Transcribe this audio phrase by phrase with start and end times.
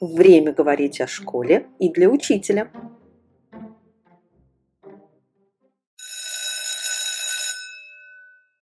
[0.00, 2.70] Время говорить о школе и для учителя.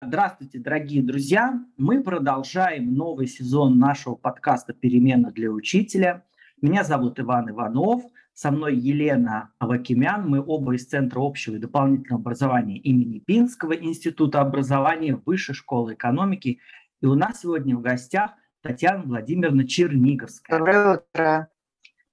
[0.00, 1.62] Здравствуйте, дорогие друзья!
[1.76, 6.24] Мы продолжаем новый сезон нашего подкаста «Перемена для учителя».
[6.62, 10.26] Меня зовут Иван Иванов, со мной Елена Авакимян.
[10.26, 16.60] Мы оба из Центра общего и дополнительного образования имени Пинского Института образования Высшей школы экономики.
[17.02, 18.30] И у нас сегодня в гостях
[18.66, 20.58] Татьяна Владимировна Черниговская.
[20.58, 21.48] Доброе утро.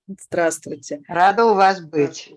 [0.08, 1.02] Здравствуйте.
[1.08, 2.32] Рада у вас быть.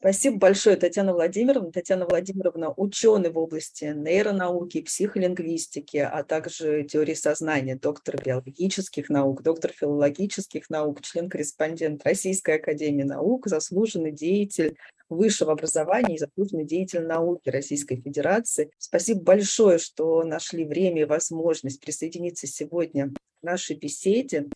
[0.00, 1.70] Спасибо большое, Татьяна Владимировна.
[1.70, 9.72] Татьяна Владимировна– ученый в области нейронауки, психолингвистики, а также теории сознания, доктор биологических наук, доктор
[9.72, 14.74] филологических наук, член-корреспондент Российской академии наук, заслуженный деятель
[15.10, 18.70] высшего образования и заслуженный деятель науки Российской Федерации.
[18.78, 24.46] Спасибо большое, что нашли время и возможность присоединиться сегодня к нашей беседе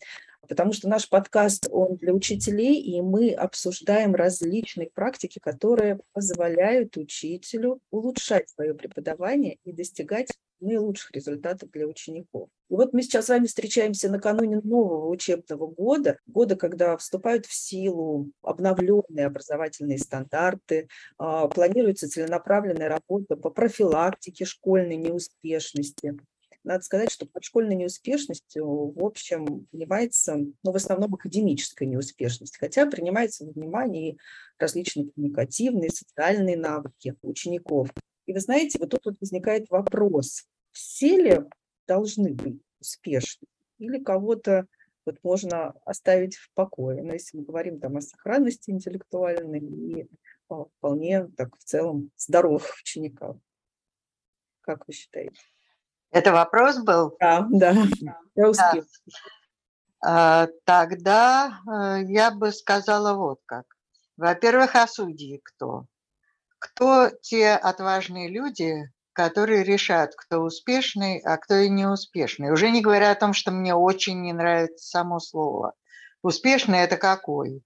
[0.49, 7.81] потому что наш подкаст, он для учителей, и мы обсуждаем различные практики, которые позволяют учителю
[7.91, 10.29] улучшать свое преподавание и достигать
[10.61, 12.49] наилучших результатов для учеников.
[12.71, 17.53] И вот мы сейчас с вами встречаемся накануне нового учебного года, года, когда вступают в
[17.53, 26.17] силу обновленные образовательные стандарты, а, планируется целенаправленная работа по профилактике школьной неуспешности,
[26.65, 32.87] надо сказать, что под школьной неуспешностью, в общем, понимается, ну, в основном академическая неуспешность, хотя
[32.87, 34.19] принимается во внимание и
[34.59, 37.91] различные коммуникативные, социальные навыки учеников.
[38.27, 41.41] И вы знаете, вот тут вот возникает вопрос, все ли
[41.87, 43.47] должны быть успешны
[43.79, 44.67] или кого-то
[45.05, 47.03] вот можно оставить в покое.
[47.03, 50.09] Но если мы говорим там о сохранности интеллектуальной и
[50.79, 53.37] вполне так в целом здоровых учениках.
[54.61, 55.39] Как вы считаете?
[56.15, 57.17] Это вопрос был?
[57.19, 57.75] Да, да,
[58.37, 58.85] я успела.
[60.01, 60.49] Да.
[60.65, 63.65] Тогда э, я бы сказала вот как.
[64.17, 65.87] Во-первых, а судьи кто?
[66.61, 72.53] Кто те отважные люди, которые решают, кто успешный, а кто и неуспешный.
[72.53, 75.73] Уже не говоря о том, что мне очень не нравится само слово.
[76.23, 77.65] Успешный– это какой?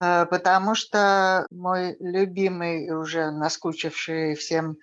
[0.00, 4.78] Э, потому что мой любимый, уже наскучивший всем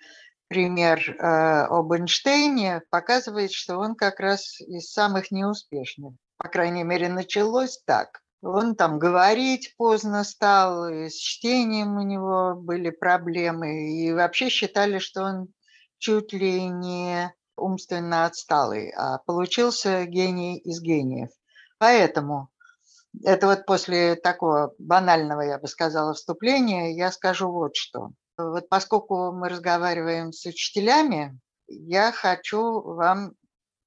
[0.50, 6.14] пример э, об Эйнштейне показывает, что он как раз из самых неуспешных.
[6.38, 8.20] По крайней мере, началось так.
[8.42, 14.98] Он там говорить поздно стал, и с чтением у него были проблемы, и вообще считали,
[14.98, 15.48] что он
[15.98, 21.30] чуть ли не умственно отсталый, а получился гений из гениев.
[21.78, 22.48] Поэтому
[23.22, 28.10] это вот после такого банального, я бы сказала, вступления я скажу вот что.
[28.48, 33.34] Вот поскольку мы разговариваем с учителями, я хочу вам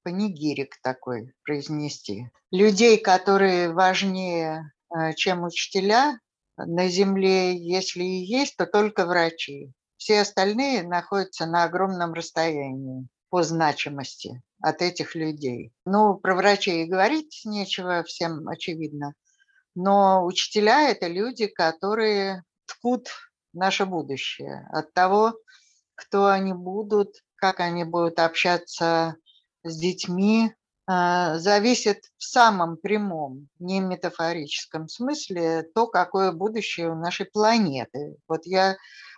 [0.02, 2.30] панигирик такой произнести.
[2.50, 6.18] Людей, которые важнее, э, чем учителя,
[6.56, 9.72] на Земле, если и есть, то только врачи.
[9.96, 15.72] Все остальные находятся на огромном расстоянии по значимости от этих людей.
[15.84, 19.14] Ну, про врачей говорить нечего, всем очевидно.
[19.74, 23.08] Но учителя– это люди, которые ткут
[23.54, 25.34] наше будущее, от того,
[25.94, 29.16] кто они будут, как они будут общаться
[29.62, 30.52] с детьми,
[30.86, 38.16] а, зависит в самом прямом, не метафорическом смысле то, какое будущее у нашей планеты.
[38.28, 38.76] Вот я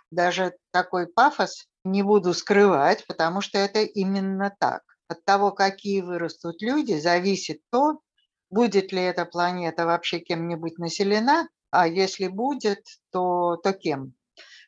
[0.09, 4.81] даже такой пафос не буду скрывать, потому что это именно так.
[5.09, 7.99] От того, какие вырастут люди, зависит то,
[8.49, 14.13] будет ли эта планета вообще кем-нибудь населена, а если будет, то, то кем.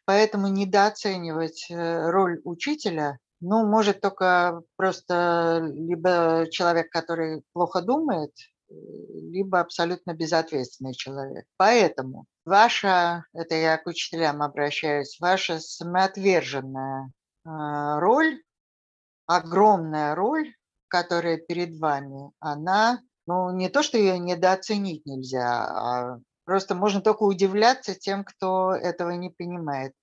[0.10, 8.32] Поэтому недооценивать э, роль учителя, ну, может только просто либо человек, который плохо думает,
[8.72, 11.46] э, либо абсолютно безответственный человек.
[11.58, 17.12] Поэтому ваша, это я к учителям обращаюсь, ваша самоотверженная
[17.46, 18.42] а, роль,
[19.28, 20.56] огромная роль,
[20.88, 27.22] которая перед вами, она, ну, не то, что ее недооценить нельзя, а просто можно только
[27.22, 29.94] удивляться тем, кто этого не понимает.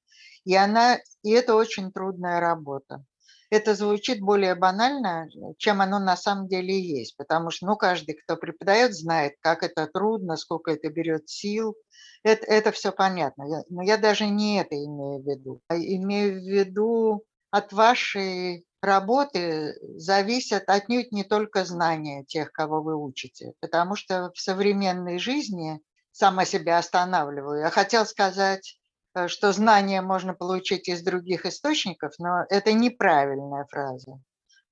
[0.47, 3.05] И, она, и это очень трудная работа.
[3.51, 5.29] Это звучит более банально,
[5.59, 9.89] чем оно на самом деле есть, потому что ну, каждый, кто преподает, знает, как это
[9.89, 11.77] трудно, сколько это берет сил.
[12.23, 13.65] Это, это все понятно.
[13.69, 15.61] Но я даже не это имею в виду.
[15.69, 22.95] А имею в виду от вашей работы зависят отнюдь не только знания тех, кого вы
[22.97, 25.81] учите, потому что в современной жизни
[26.13, 27.63] сама себя останавливаю.
[27.63, 28.86] Я хотел сказать, Э,
[29.29, 34.21] что знания можно получить из других источников, но это неправильная фраза,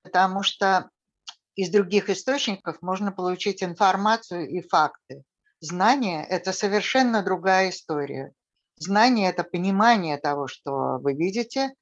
[0.03, 0.89] потому что
[1.55, 5.23] из других источников можно получить информацию и факты.
[5.61, 8.33] Знание– это совершенно другая история.
[8.77, 11.73] Знание– это понимание того, что вы видите,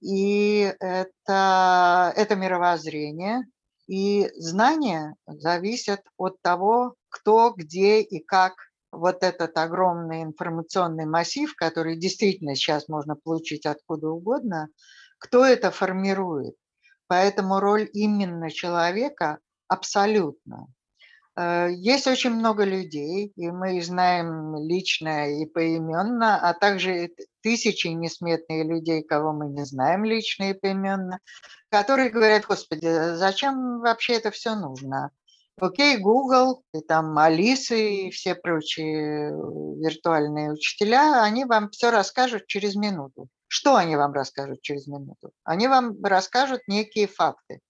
[0.00, 3.42] и это, это мировоззрение.
[3.88, 8.54] И знания зависят от того, кто, где и как
[8.90, 14.68] вот этот огромный информационный массив, который действительно сейчас можно получить откуда угодно,
[15.18, 16.54] кто это формирует.
[17.06, 20.66] Поэтому роль именно человека абсолютно.
[21.38, 27.10] Э, есть очень много людей, и мы знаем лично и поименно, а также
[27.42, 31.20] тысячи несметные людей, кого мы не знаем лично и поименно,
[31.70, 35.10] которые говорят, господи, зачем вообще это все нужно?
[35.60, 42.76] Окей, Google, и там Алисы и все прочие виртуальные учителя, они вам все расскажут через
[42.76, 43.28] минуту.
[43.48, 45.32] Что они вам расскажут через минуту?
[45.42, 47.60] Они вам расскажут некие факты.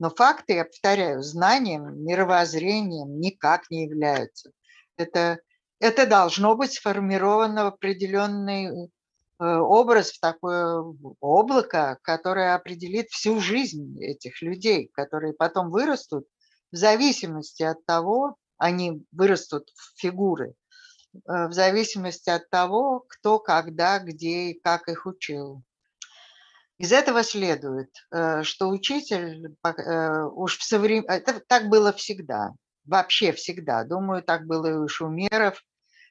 [0.00, 4.50] Но факты, я повторяю, знанием, мировоззрением никак не являются.
[4.96, 5.38] Это,
[5.78, 8.88] это должно быть сформировано в определенный э,
[9.38, 10.82] образ, в такое
[11.20, 16.26] облако, которое определит всю жизнь этих людей, которые потом вырастут
[16.72, 20.54] в зависимости от того, они вырастут в фигуры,
[21.14, 25.62] э, в зависимости от того, кто, когда, где и как их учил.
[26.78, 31.04] Из этого следует, э, что учитель э, уж в соврем...
[31.06, 32.52] Это так было всегда,
[32.84, 33.84] вообще всегда.
[33.84, 35.62] Думаю, так было и у шумеров.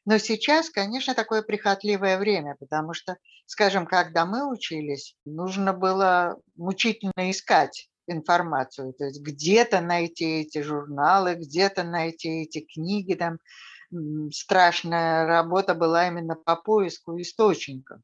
[0.05, 3.17] Но сейчас, конечно, такое прихотливое время, потому что,
[3.47, 11.35] скажем, когда мы учились, нужно было мучительно искать информацию, то есть где-то найти эти журналы,
[11.35, 13.39] где-то найти эти книги, там
[14.31, 17.99] страшная работа была именно по поиску источников.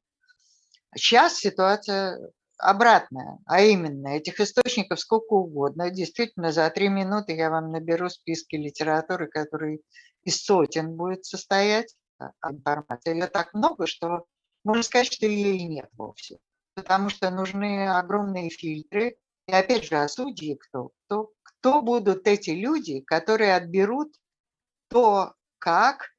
[0.96, 2.20] Сейчас ситуация
[2.58, 5.90] обратная, а именно этих источников сколько угодно.
[5.90, 9.82] Действительно, за три минуты я вам наберу списки литературы, который
[10.24, 13.14] из сотен будет состоять а, информация.
[13.14, 14.26] Ее так много, что
[14.64, 16.38] можно сказать, что ее и нет вовсе.
[16.76, 19.18] Потому что нужны огромные фильтры,
[19.48, 20.92] и опять же, а судьи кто?
[21.06, 24.14] Кто, кто будут эти люди, которые отберут
[24.88, 26.10] то, как,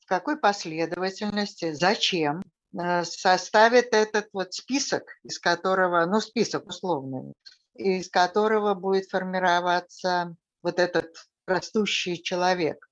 [0.00, 7.32] в какой последовательности, зачем э, составит этот вот список, из которого, ну, список условный,
[7.74, 11.14] из которого будет формироваться вот этот
[11.46, 12.88] растущий человек.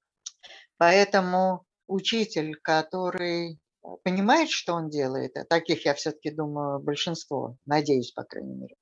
[0.76, 3.58] Поэтому учитель, который
[4.04, 8.76] понимает, что он делает, а таких я все-таки думаю большинство, надеюсь, по крайней мере,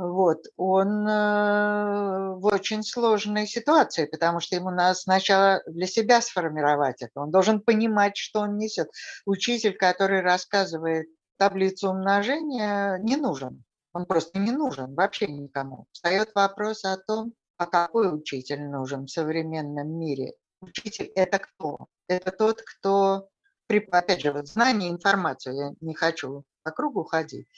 [0.00, 7.02] вот, он э, в очень сложной ситуации, потому что ему надо сначала для себя сформировать
[7.02, 7.20] это.
[7.20, 8.88] Он должен понимать, что он несет.
[9.26, 11.06] Учитель, который рассказывает
[11.36, 13.62] таблицу умножения, не нужен.
[13.92, 15.86] Он просто не нужен вообще никому.
[15.92, 20.32] Встает вопрос о том, а какой учитель нужен в современном мире.
[20.62, 21.88] Учитель– это кто?
[22.08, 23.28] Это тот, кто,
[23.68, 27.48] опять же, вот знание, информацию, я не хочу по кругу ходить,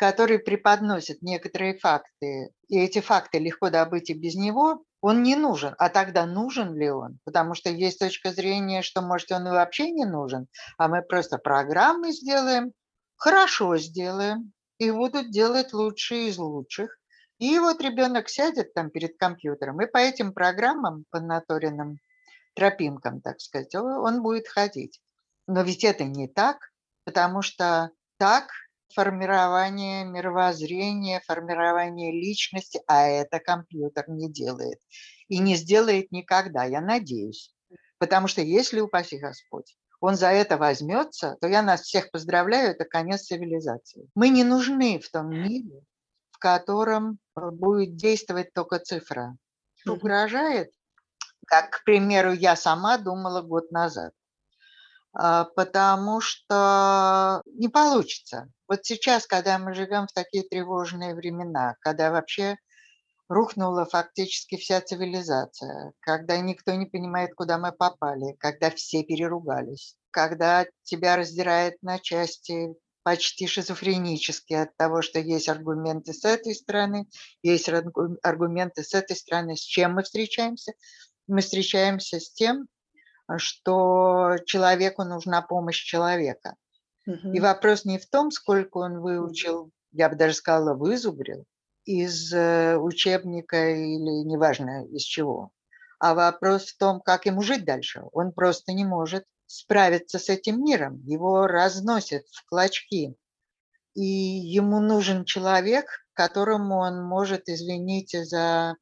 [0.00, 5.74] который преподносит некоторые факты, и эти факты легко добыть и без него, он не нужен.
[5.76, 7.18] А тогда нужен ли он?
[7.24, 10.46] Потому что есть точка зрения, что, может, он и вообще не нужен,
[10.78, 12.72] а мы просто программы сделаем,
[13.16, 16.96] хорошо сделаем, и будут делать лучшие из лучших.
[17.38, 21.98] И вот ребенок сядет там перед компьютером, и по этим программам, по наторенным
[22.54, 24.98] тропинкам, так сказать, он будет ходить.
[25.46, 26.56] Но ведь это не так,
[27.04, 28.48] потому что так
[28.94, 34.80] формирование мировоззрения, формирование личности, а это компьютер не делает.
[35.28, 37.54] И не сделает никогда, я надеюсь.
[37.98, 42.84] Потому что если, упаси Господь, он за это возьмется, то я нас всех поздравляю, это
[42.84, 44.08] конец цивилизации.
[44.14, 45.82] Мы не нужны в том мире,
[46.30, 49.36] в котором э, будет действовать только цифра.
[49.86, 50.72] Угрожает,
[51.46, 54.12] как, к примеру, я сама думала год назад.
[55.12, 58.48] А, потому что не получится.
[58.70, 62.56] Вот сейчас, когда мы живем в такие тревожные времена, когда вообще
[63.28, 70.66] рухнула фактически вся цивилизация, когда никто не понимает, куда мы попали, когда все переругались, когда
[70.84, 72.68] тебя раздирает на части
[73.02, 77.08] почти шизофренически от того, что есть аргументы с этой стороны,
[77.42, 79.56] есть аргументы с этой стороны.
[79.56, 80.74] С чем мы встречаемся?
[81.26, 82.68] Мы встречаемся с тем,
[83.36, 86.54] что человеку нужна помощь человека.
[87.06, 87.32] Угу.
[87.32, 91.44] И вопрос не в том, сколько он выучил, я бы даже сказала, вызубрил
[91.84, 95.50] из э, учебника или неважно из чего,
[95.98, 98.02] а вопрос в том, как ему жить дальше.
[98.12, 103.16] Он просто не может справиться с этим миром, его разносят в клочки.
[103.94, 108.76] И ему нужен человек, которому он может, извините за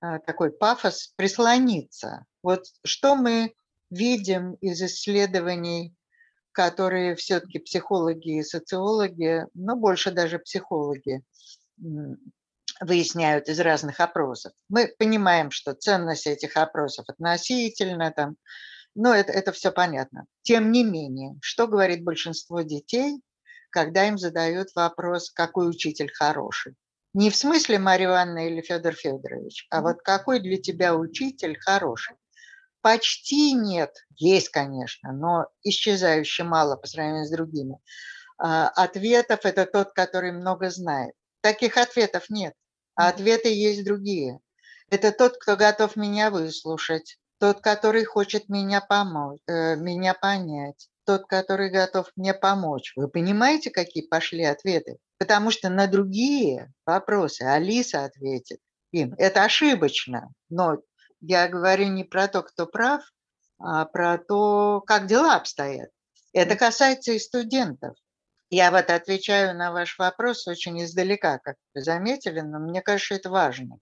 [0.00, 2.24] э, такой пафос, прислониться.
[2.42, 3.54] Вот что мы
[3.90, 5.94] видим из исследований,
[6.56, 11.22] которые все-таки психологи и социологи, но больше даже психологи
[12.80, 14.52] выясняют из разных опросов.
[14.70, 18.36] Мы понимаем, что ценность этих опросов относительно, там,
[18.94, 20.24] но это, это все понятно.
[20.42, 23.20] Тем не менее, что говорит большинство детей,
[23.68, 26.74] когда им задают вопрос, какой учитель хороший?
[27.12, 32.16] Не в смысле Марья Ивановна или Федор Федорович, а вот какой для тебя учитель хороший?
[32.86, 37.80] Почти нет, есть, конечно, но исчезающе мало по сравнению с другими.
[38.38, 41.12] А, ответов– это тот, который много знает.
[41.40, 42.54] Таких ответов нет,
[42.94, 44.38] а ответы есть другие.
[44.88, 51.26] Это тот, кто готов меня выслушать, тот, который хочет меня помочь, э, меня понять, тот,
[51.26, 52.92] который готов мне помочь.
[52.94, 54.98] Вы понимаете, какие пошли ответы?
[55.18, 58.60] Потому что на другие вопросы Алиса ответит
[58.92, 59.12] им.
[59.18, 60.76] Это ошибочно, но
[61.28, 63.02] я говорю не про то, кто прав,
[63.58, 65.90] а про то, как дела обстоят.
[66.32, 67.96] Это касается и студентов.
[68.48, 73.30] Я вот отвечаю на ваш вопрос очень издалека, как вы заметили, но мне кажется, это
[73.30, 73.78] важно.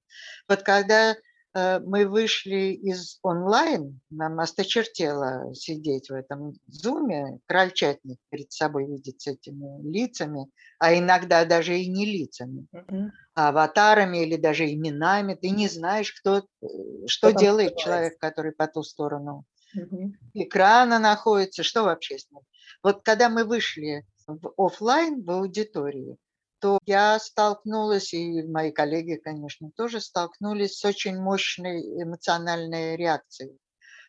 [0.49, 1.17] Вот когда
[1.55, 9.29] мы вышли из онлайн, нам осточертело сидеть в этом зуме, крольчатник перед собой видеть с
[9.29, 13.09] этими лицами, а иногда даже и не лицами, mm-hmm.
[13.37, 15.35] а аватарами или даже именами.
[15.35, 16.43] Ты не знаешь, кто, э,
[17.07, 19.45] что, что делает человек, который по ту сторону
[19.77, 20.13] mm-hmm.
[20.35, 22.41] экрана находится, что вообще с ним.
[22.83, 26.17] Вот когда мы вышли в офлайн, в аудитории,
[26.65, 33.59] то я столкнулась, и мои коллеги, конечно, тоже столкнулись с очень мощной эмоциональной реакцией.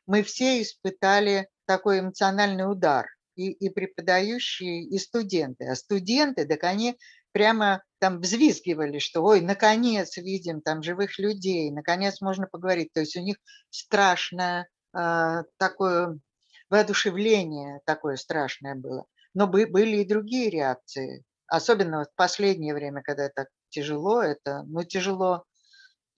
[0.07, 5.65] Мы все испытали такой эмоциональный удар, и, и преподающие, и студенты.
[5.65, 6.97] А студенты, так они
[7.33, 12.93] прямо там взвизгивали, что ой, наконец видим там живых людей, наконец можно поговорить.
[12.93, 13.35] То есть у них
[13.69, 16.21] страшное э, такое
[16.69, 19.07] воодушевление такое страшное было.
[19.33, 21.25] Но были и другие реакции.
[21.47, 25.45] Особенно в последнее время, когда так тяжело, это, ну, тяжело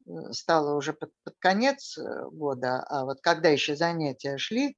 [0.06, 4.78] э, стало уже под, под конец э, года, а вот когда еще занятия шли,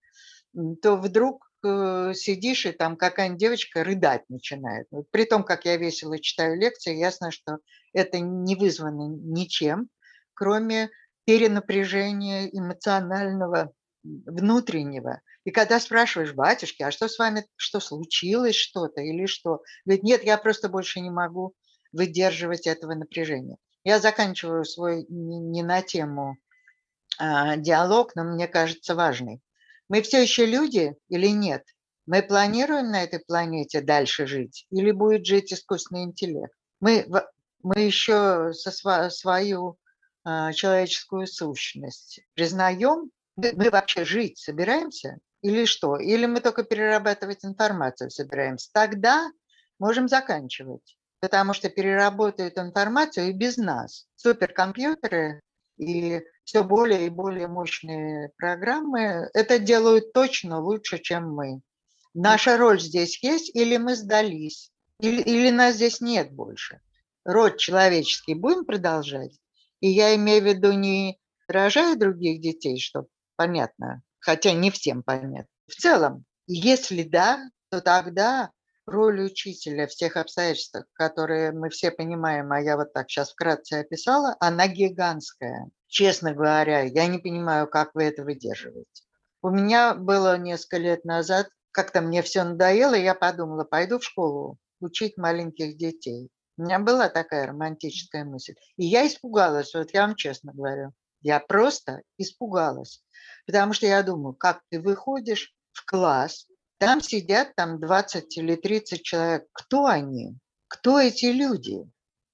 [0.81, 4.87] то вдруг э, сидишь, и там какая-нибудь девочка рыдать начинает.
[5.11, 7.59] При том, как я весело читаю лекции, ясно, что
[7.93, 9.89] это не вызвано ничем,
[10.33, 10.89] кроме
[11.25, 13.71] перенапряжения эмоционального
[14.03, 15.21] внутреннего.
[15.45, 19.61] И когда спрашиваешь, батюшки, а что с вами, что случилось что-то или что?
[19.85, 21.53] Говорит, нет, я просто больше не могу
[21.91, 23.57] выдерживать этого напряжения.
[23.83, 26.37] Я заканчиваю свой не на тему
[27.17, 29.41] а, диалог, но мне кажется важный.
[29.87, 31.63] Мы все еще люди или нет?
[32.05, 36.53] Мы планируем на этой планете дальше жить или будет жить искусственный интеллект?
[36.79, 37.07] Мы,
[37.63, 39.77] мы еще со свою
[40.23, 45.97] а, человеческую сущность признаем мы вообще жить собираемся или что?
[45.97, 48.69] Или мы только перерабатывать информацию собираемся?
[48.73, 49.31] Тогда
[49.79, 54.07] можем заканчивать, потому что переработают информацию и без нас.
[54.15, 55.41] Суперкомпьютеры
[55.77, 61.61] и все более и более мощные программы это делают точно лучше, чем мы.
[62.13, 66.81] Наша роль здесь есть, или мы сдались, или, или нас здесь нет больше.
[67.23, 69.39] Род человеческий будем продолжать?
[69.79, 75.47] И я имею в виду не рожая других детей, чтобы понятно, хотя не всем понятно.
[75.67, 78.51] В целом, если да, то тогда
[78.85, 83.75] роль учителя в тех обстоятельствах, которые мы все понимаем, а я вот так сейчас вкратце
[83.75, 85.69] описала, она гигантская.
[85.87, 89.03] Честно говоря, я не понимаю, как вы это выдерживаете.
[89.41, 94.57] У меня было несколько лет назад, как-то мне все надоело, я подумала, пойду в школу
[94.81, 96.29] учить маленьких детей.
[96.57, 98.55] У меня была такая романтическая мысль.
[98.75, 100.91] И я испугалась, вот я вам честно говорю.
[101.21, 103.03] Я просто испугалась.
[103.45, 106.47] Потому что я думаю, как ты выходишь в класс,
[106.77, 109.47] там сидят там 20 или 30 человек.
[109.51, 110.37] Кто они?
[110.67, 111.83] Кто эти люди?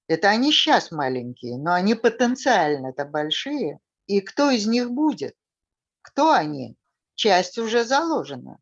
[0.08, 3.80] Это они сейчас маленькие, но они потенциально-то большие.
[4.06, 5.34] И кто из них будет?
[6.02, 6.76] Кто они?
[7.16, 8.58] Часть уже заложена.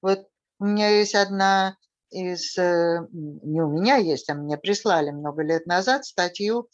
[0.00, 0.28] Вот
[0.60, 1.76] у меня есть одна
[2.10, 6.68] из, э, не у меня есть, а мне прислали много лет назад статью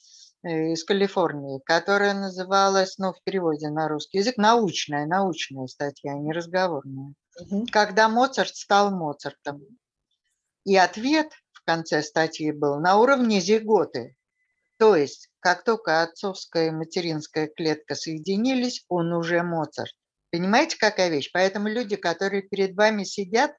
[0.45, 6.33] из Калифорнии, которая называлась, ну, в переводе на русский язык, научная, научная статья, а не
[6.33, 7.15] разговорная.
[7.41, 7.67] Угу.
[7.73, 9.63] Когда Моцарт стал Моцартом.
[10.65, 14.17] И ответ в конце статьи был на уровне зиготы.
[14.79, 19.93] То есть, как только отцовская и материнская клетка соединились, он уже Моцарт.
[20.31, 21.31] Понимаете, какая вещь?
[21.33, 23.53] Поэтому люди, которые перед вами сидят,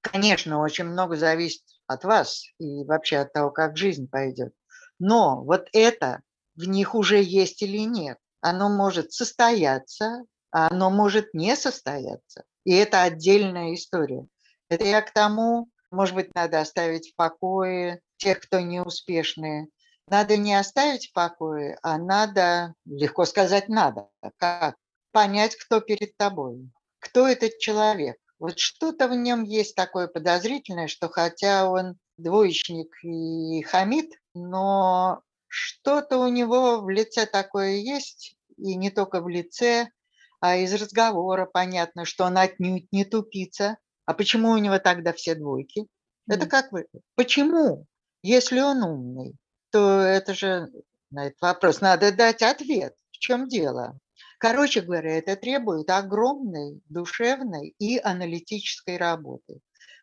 [0.00, 4.52] конечно, очень много зависит от вас и вообще от того, как жизнь пойдет.
[5.00, 6.20] Но вот это
[6.54, 8.18] в них уже есть или нет.
[8.40, 12.44] Оно может состояться, а оно может не состояться.
[12.64, 14.26] И это отдельная история.
[14.68, 19.68] Это я к тому, может быть, надо оставить в покое тех, кто неуспешные.
[20.06, 24.08] Надо не оставить в покое, а надо, легко сказать, надо.
[24.36, 24.76] Как?
[25.12, 26.70] Понять, кто перед тобой.
[26.98, 28.16] Кто этот человек.
[28.38, 36.18] Вот что-то в нем есть такое подозрительное, что хотя он двоечник и хамит, но что-то
[36.18, 39.88] у него в лице такое есть, и не только в лице,
[40.40, 43.76] а из разговора понятно, что он отнюдь не тупица.
[44.06, 45.86] А почему у него тогда все двойки?
[46.28, 46.86] Это как вы?
[47.14, 47.86] Почему?
[48.22, 49.36] Если он умный,
[49.70, 50.68] то это же
[51.10, 52.94] на этот вопрос надо дать ответ.
[53.10, 53.98] В чем дело?
[54.38, 59.60] Короче говоря, это требует огромной душевной и аналитической работы.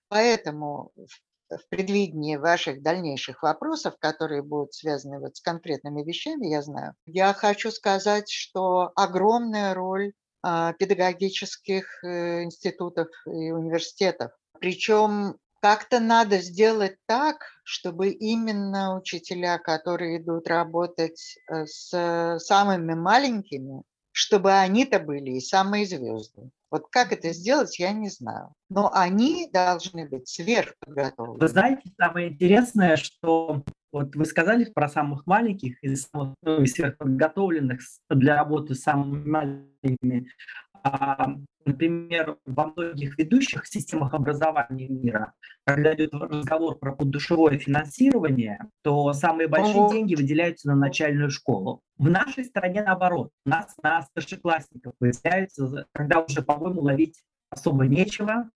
[0.09, 1.26] Поэтому в
[1.69, 7.71] предвидении ваших дальнейших вопросов, которые будут связаны вот с конкретными вещами, я знаю, я хочу
[7.71, 10.13] сказать, что огромная роль
[10.43, 14.31] а, педагогических э, институтов и университетов.
[14.59, 23.83] Причем как-то надо сделать так, чтобы именно учителя, которые идут работать э, с самыми маленькими,
[24.17, 26.49] чтобы они-то были и самые звезды.
[26.71, 28.51] Вот как это сделать, я не знаю.
[28.67, 31.39] Но они должны быть сверхподготовлены.
[31.39, 37.79] Вы знаете, самое интересное, что вот вы сказали про самых маленьких и самых ну, сверхподготовленных
[38.09, 40.31] для работы с самыми маленькими.
[41.65, 45.33] Например, во многих ведущих системах образования мира,
[45.65, 49.91] когда идет разговор про поддушевое финансирование, то самые большие Ого.
[49.91, 51.81] деньги выделяются на начальную школу.
[51.97, 53.31] В нашей стране наоборот.
[53.45, 58.49] У нас на старшеклассников выделяется, когда уже, по-моему, ловить особо нечего,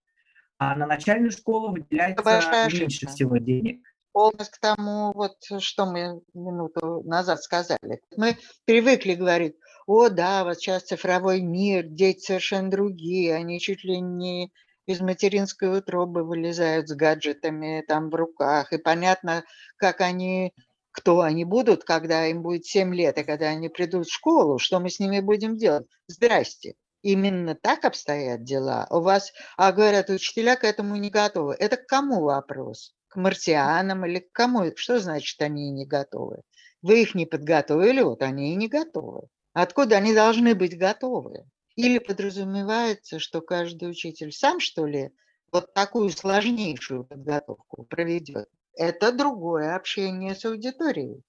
[0.58, 7.02] а на начальную школу выделяется меньше всего денег полностью к тому, вот, что мы минуту
[7.04, 8.00] назад сказали.
[8.16, 14.00] Мы привыкли говорить, о да, вот сейчас цифровой мир, дети совершенно другие, они чуть ли
[14.00, 14.52] не
[14.86, 19.44] из материнской утробы вылезают с гаджетами там в руках, и понятно,
[19.76, 20.52] как они,
[20.90, 24.80] кто они будут, когда им будет 7 лет, и когда они придут в школу, что
[24.80, 25.86] мы с ними будем делать.
[26.06, 26.74] Здрасте.
[27.02, 28.86] Именно так обстоят дела.
[28.90, 31.54] У вас, а говорят, учителя к этому не готовы.
[31.58, 32.94] Это к кому вопрос?
[33.08, 34.70] К марсианам или к кому?
[34.76, 36.42] Что значит они не готовы?
[36.80, 39.28] Вы их не подготовили, вот они и не готовы.
[39.52, 41.44] Откуда они должны быть готовы?
[41.76, 45.10] Или подразумевается, что каждый учитель сам, что ли,
[45.50, 48.48] вот такую сложнейшую подготовку проведет?
[48.74, 51.22] Это другое общение с аудиторией.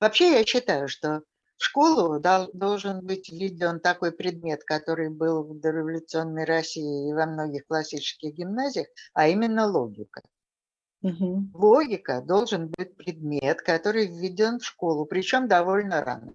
[0.00, 1.22] Вообще я считаю, что
[1.56, 2.20] в школу
[2.52, 8.86] должен быть введен такой предмет, который был в дореволюционной России и во многих классических гимназиях,
[9.12, 10.22] а именно логика.
[11.02, 11.50] Угу.
[11.54, 16.34] Логика должен быть предмет, который введен в школу, причем довольно рано.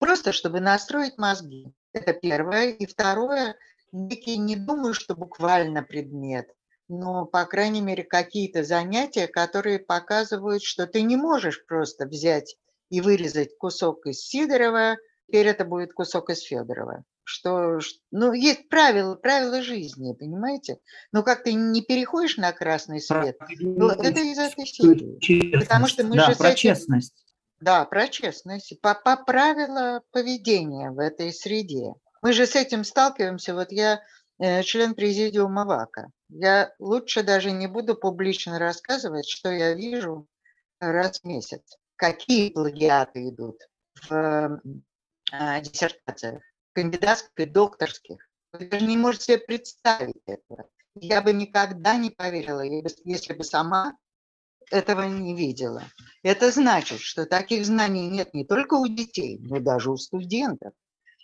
[0.00, 1.72] Просто чтобы настроить мозги.
[1.92, 2.70] Это первое.
[2.70, 3.54] И второе,
[3.92, 6.48] некий, не думаю, что буквально предмет,
[6.88, 12.56] но, по крайней мере, какие-то занятия, которые показывают, что ты не можешь просто взять
[12.88, 14.96] и вырезать кусок из Сидорова,
[15.28, 17.04] теперь это будет кусок из Федорова.
[17.22, 17.78] Что,
[18.10, 20.78] ну, есть правила, правила жизни, понимаете?
[21.12, 25.60] Но как ты не переходишь на красный свет, ну, это из этой серии.
[25.60, 27.24] Потому что мы да, же про этим, честность.
[27.60, 28.80] Да, про честность.
[28.80, 31.92] По, по правила поведения в этой среде.
[32.22, 33.54] Мы же с этим сталкиваемся.
[33.54, 34.02] Вот я
[34.38, 36.10] э, член президиума ВАКа.
[36.30, 40.26] Я лучше даже не буду публично рассказывать, что я вижу
[40.80, 41.76] раз в месяц.
[41.96, 43.60] Какие плагиаты идут
[44.08, 44.60] в
[45.32, 46.42] э, диссертациях,
[46.72, 48.26] кандидатских и докторских.
[48.52, 50.68] Вы даже не можете себе представить этого.
[50.94, 53.96] Я бы никогда не поверила, если бы сама
[54.70, 55.82] этого не видела.
[56.22, 60.72] Это значит, что таких знаний нет не только у детей, но даже у студентов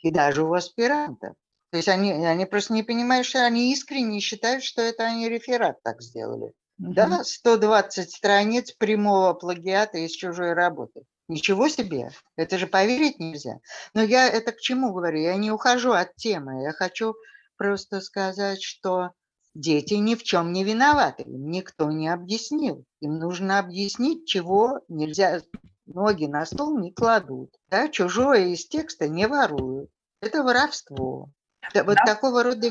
[0.02, 1.34] и даже у аспирантов.
[1.70, 5.82] То есть они, они просто не понимают, что они искренне считают, что это они реферат
[5.82, 6.52] так сделали.
[6.78, 6.92] Угу.
[6.94, 11.02] Да, 120 страниц прямого плагиата из чужой работы.
[11.28, 13.58] Ничего себе, это же поверить нельзя.
[13.94, 15.18] Но я это к чему говорю?
[15.18, 16.62] Я не ухожу от темы.
[16.62, 17.14] Я хочу
[17.56, 19.10] просто сказать, что
[19.56, 22.84] Дети ни в чем не виноваты, им никто не объяснил.
[23.00, 25.40] Им нужно объяснить, чего нельзя,
[25.86, 27.88] ноги на стол не кладут, да?
[27.88, 29.88] чужое из текста не воруют.
[30.20, 31.30] Это воровство.
[31.72, 32.68] Да, вот такого рода...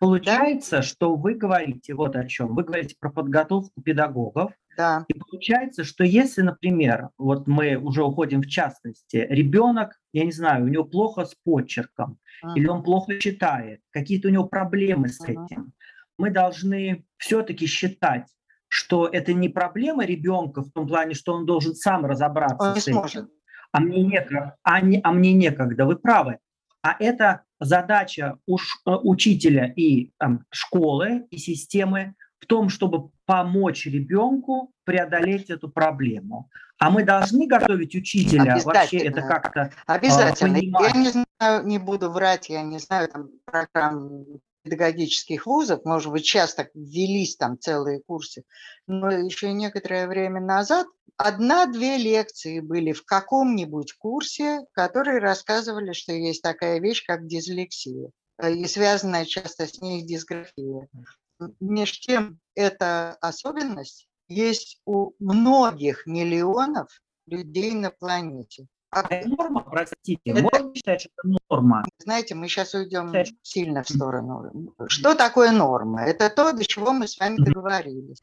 [0.00, 0.82] Получается, да?
[0.82, 2.54] что вы говорите вот о чем.
[2.54, 4.52] Вы говорите про подготовку педагогов.
[4.78, 5.04] Да.
[5.08, 10.64] И получается, что если, например, вот мы уже уходим в частности, ребенок, я не знаю,
[10.64, 12.54] у него плохо с почерком, uh-huh.
[12.56, 15.44] или он плохо читает, какие-то у него проблемы с uh-huh.
[15.44, 15.74] этим,
[16.18, 18.26] мы должны все-таки считать,
[18.68, 22.88] что это не проблема ребенка в том плане, что он должен сам разобраться он с
[22.88, 22.98] этим.
[22.98, 23.30] Сможет.
[23.72, 26.38] А мне некогда, а, не, а мне некогда, вы правы.
[26.82, 33.86] а это задача уж, э, учителя и там, школы, и системы в том, чтобы помочь
[33.86, 36.50] ребенку преодолеть эту проблему.
[36.78, 40.58] А мы должны готовить учителя вообще это как-то Обязательно.
[40.58, 40.94] Понимать.
[40.94, 44.24] Я не знаю, не буду врать, я не знаю там программ
[44.64, 48.44] педагогических вузов, может быть, сейчас так ввелись там целые курсы,
[48.86, 56.42] но еще некоторое время назад одна-две лекции были в каком-нибудь курсе, которые рассказывали, что есть
[56.42, 60.88] такая вещь, как дислексия, э, и связанная часто с ней дисграфия.
[61.60, 66.88] Между тем, эта особенность есть у многих миллионов
[67.26, 68.66] людей на планете.
[68.94, 71.84] А это норма, простите, это, можно считать, что это норма?
[71.98, 73.32] Знаете, мы сейчас уйдем Считать.
[73.42, 74.52] сильно в сторону.
[74.86, 76.04] Что такое норма?
[76.04, 78.20] Это то, до чего мы с вами договорились.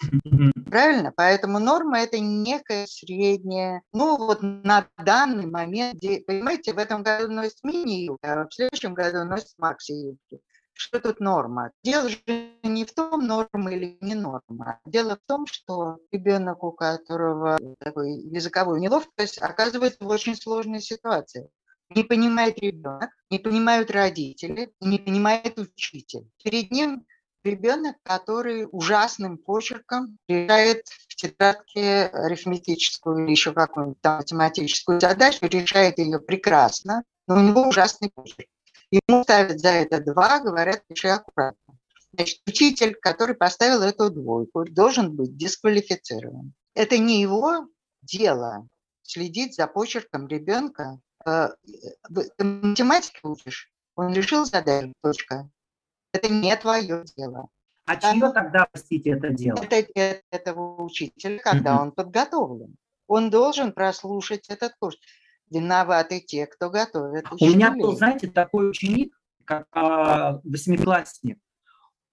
[0.65, 1.11] Правильно?
[1.13, 7.61] Поэтому норма– это некое среднее, ну вот на данный момент, понимаете, в этом году носит
[7.63, 10.39] мини-юбки, а в следующем году носит макси-юбки.
[10.73, 11.71] Что тут норма?
[11.83, 12.17] Дело же
[12.63, 14.79] не в том, норма или не норма.
[14.85, 21.49] Дело в том, что ребенок, у которого такой языковую неловкость, оказывается в очень сложной ситуации.
[21.89, 26.29] Не понимает ребенок, не понимают родители, не понимает учитель.
[26.43, 27.05] Перед ним
[27.43, 36.19] ребенок, который ужасным почерком решает в тетрадке арифметическую или еще какую-нибудь математическую задачу, решает ее
[36.19, 38.47] прекрасно, но у него ужасный почерк.
[38.91, 41.77] Ему ставят за это два, говорят, пиши аккуратно.
[42.13, 46.53] Значит, учитель, который поставил эту двойку, должен быть дисквалифицирован.
[46.75, 47.67] Это не его
[48.01, 48.67] дело
[49.01, 50.99] следить за почерком ребенка.
[51.25, 51.49] Э,
[52.37, 55.49] ты математику учишь, он решил задачу, точка.
[56.13, 57.47] Это не твое дело.
[57.85, 59.57] А Там, чье тогда, простите, это дело?
[59.61, 61.81] Это, это этого учителя, когда mm-hmm.
[61.81, 62.75] он подготовлен.
[63.07, 64.97] Он должен прослушать этот курс
[65.51, 67.25] виноваты те, кто готовит.
[67.31, 69.13] У меня был, знаете, такой ученик,
[69.45, 71.37] как а, восьмиклассник,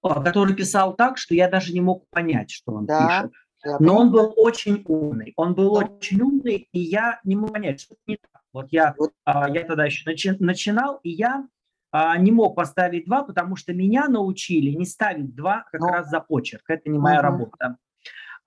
[0.02, 3.80] а, который писал так, что я даже не мог понять, что он да, пишет.
[3.80, 5.32] Но он был очень умный.
[5.36, 5.86] Он был да.
[5.86, 8.42] очень умный, и я не мог понять, что это не так.
[8.52, 9.12] Вот я, вот.
[9.24, 11.46] А, я тогда еще начи, начинал, и я
[11.90, 15.88] а, не мог поставить два, потому что меня научили не ставить два как ну.
[15.88, 16.64] раз за почерк.
[16.68, 17.22] Это не моя угу.
[17.22, 17.76] работа.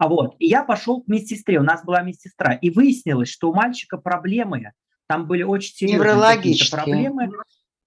[0.01, 3.53] А вот, и я пошел к медсестре, у нас была медсестра, и выяснилось, что у
[3.53, 4.71] мальчика проблемы,
[5.05, 7.29] там были очень серьезные проблемы.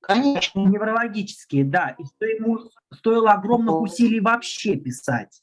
[0.01, 0.61] Конечно.
[0.61, 1.97] Неврологические, да.
[1.99, 2.61] И что ему
[2.93, 5.43] стоило огромных усилий вообще писать.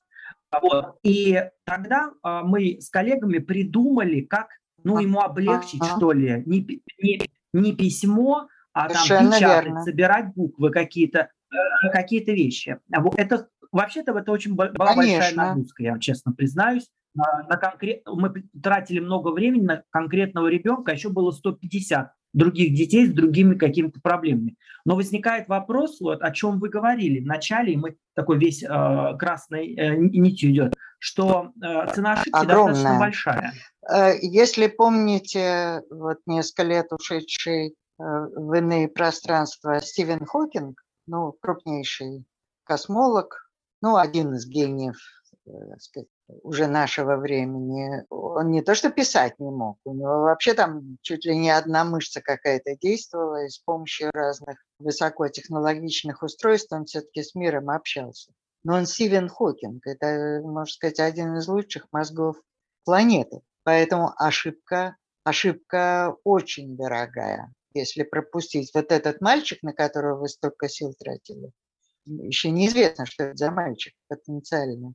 [0.62, 0.98] Вот.
[1.04, 4.48] И тогда а, мы с коллегами придумали, как
[4.82, 5.98] ну, ему облегчить, ага.
[5.98, 12.80] что ли, не, не, не письмо, а там печатать, собирать буквы какие-то, э, какие-то вещи.
[13.18, 14.96] Это Вообще-то это очень была Конечно.
[14.96, 16.88] большая нагрузка, я честно признаюсь.
[17.14, 18.04] На, на конкрет...
[18.06, 23.56] Мы тратили много времени на конкретного ребенка, а еще было 150 других детей с другими
[23.56, 24.56] какими-то проблемами.
[24.86, 28.68] Но возникает вопрос, вот, о чем вы говорили в начале, и мы такой весь э,
[29.20, 32.74] красной э, нитью идет, что э, цена ошибки Огромная.
[32.74, 33.54] достаточно большая.
[33.90, 42.26] Э, если помните, вот несколько лет ушедший э, в иные пространства Стивен Хокинг, ну, крупнейший
[42.64, 43.51] космолог,
[43.82, 44.98] ну, один из гениев
[45.46, 46.08] э, сказать,
[46.44, 51.26] уже нашего времени, он не то что писать не мог, у него вообще там чуть
[51.26, 57.36] ли не одна мышца какая-то действовала, и с помощью разных высокотехнологичных устройств он все-таки с
[57.36, 58.32] миром общался.
[58.64, 62.38] Но он Стивен Хокинг, это, можно сказать, один из лучших мозгов
[62.86, 63.42] планеты.
[63.64, 67.54] Поэтому ошибка, ошибка очень дорогая.
[67.74, 71.52] Если пропустить вот этот мальчик, на которого вы столько сил тратили,
[72.06, 74.94] еще неизвестно, что это за мальчик потенциально.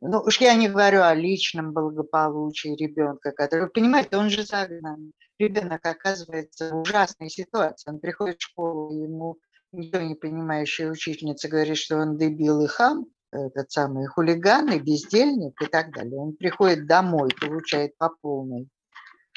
[0.00, 5.12] Ну, уж я не говорю о личном благополучии ребенка, который, понимаете, он же загнан.
[5.38, 7.90] Ребенок оказывается в ужасной ситуации.
[7.90, 9.38] Он приходит в школу, ему
[9.72, 15.60] никто не понимающая учительница говорит, что он дебил и хам, этот самый хулиган и бездельник
[15.60, 16.16] и так далее.
[16.16, 18.68] Он приходит домой, получает по полной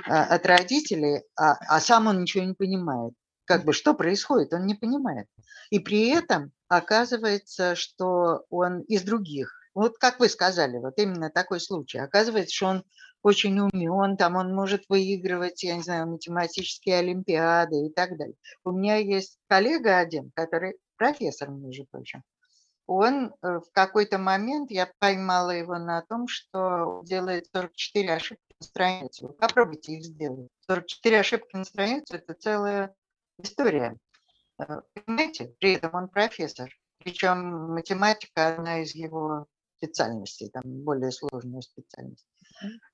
[0.06, 3.14] а, от родителей, а, а сам он ничего не понимает.
[3.46, 5.28] Как бы что происходит, он не понимает.
[5.72, 9.54] И при этом оказывается, что он из других.
[9.74, 12.00] Вот как вы сказали, вот именно такой случай.
[12.00, 12.84] Оказывается, что он
[13.24, 18.36] очень умен, там он может выигрывать, я не знаю, математические олимпиады и так далее.
[18.64, 22.24] У меня есть коллега один, который профессор, между прочим.
[22.86, 28.66] Он э, в какой-то момент, я поймала его на том, что делает 44 ошибки на
[28.66, 29.28] странице.
[29.28, 30.50] Вы попробуйте их сделать.
[30.68, 32.96] 44 ошибки на странице– это целая
[33.40, 33.98] история.
[34.60, 36.70] Э, понимаете, при этом он профессор.
[37.00, 42.26] Причем математика одна из его специальностей, там более сложная специальность.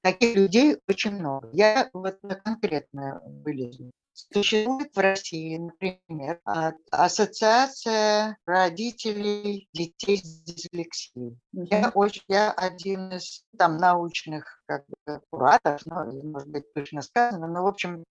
[0.02, 1.50] Таких людей очень много.
[1.54, 3.92] Я вот конкретно вылезу.
[4.14, 11.36] Существует в России, например, а, ассоциация родителей детей с дислексией.
[11.52, 17.48] Я, очень, я один из там научных как бы, кураторов, ну, может быть, точно сказано,
[17.48, 18.04] но, в общем,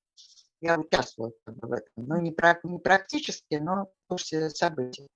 [0.62, 2.07] я участвую в этом.
[2.07, 5.09] Ну, не, не практически, но в курсе событий.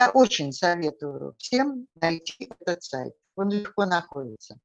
[0.00, 3.14] Я очень советую всем найти этот сайт.
[3.36, 4.58] Он легко находится.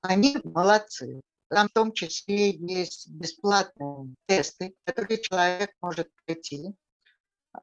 [0.00, 1.20] Они молодцы.
[1.48, 6.74] Там в том числе есть бесплатные тесты, которые человек может пройти.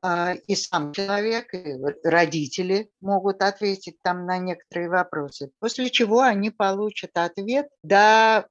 [0.01, 5.51] А, и сам человек, и родители могут ответить там на некоторые вопросы.
[5.59, 8.47] После чего они получат ответ, да,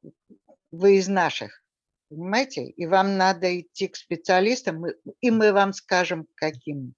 [0.73, 1.63] вы из наших.
[2.09, 2.65] Понимаете?
[2.65, 4.85] И вам надо идти к специалистам,
[5.21, 6.95] и мы вам скажем, каким.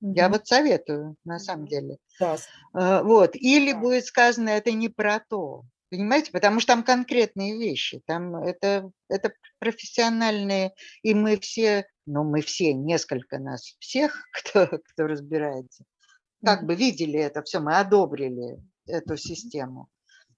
[0.00, 0.14] Угу.
[0.14, 1.96] Я вот советую, на самом деле.
[2.18, 3.02] Да.
[3.02, 3.34] Вот.
[3.34, 5.64] Или будет сказано, это не про то.
[5.90, 6.30] Понимаете?
[6.30, 12.72] Потому что там конкретные вещи, там это, это профессиональные, и мы все, ну мы все,
[12.74, 15.84] несколько нас всех, кто, кто разбирается,
[16.44, 19.88] как бы видели это все, мы одобрили эту систему.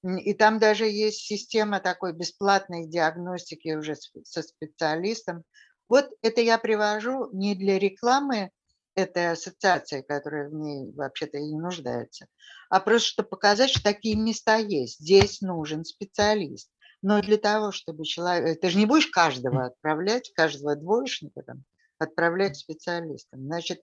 [0.05, 5.45] И там даже есть система такой бесплатной диагностики уже со специалистом.
[5.89, 8.51] Вот это я привожу не для рекламы
[8.95, 12.27] этой ассоциации, которая в ней вообще-то и не нуждается,
[12.69, 14.99] а просто чтобы показать, что такие места есть.
[14.99, 16.71] Здесь нужен специалист.
[17.01, 18.61] Но для того, чтобы человек...
[18.61, 21.65] Ты же не будешь каждого отправлять, каждого двоечника там,
[21.99, 23.41] отправлять специалистам.
[23.47, 23.83] Значит,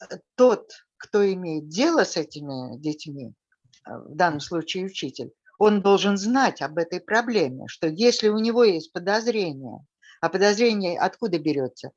[0.00, 3.32] э, тот, кто имеет дело с этими детьми,
[3.86, 8.64] э, в данном случае учитель, он должен знать об этой проблеме, что если у него
[8.64, 9.84] есть подозрение,
[10.20, 11.90] а подозрение откуда берется?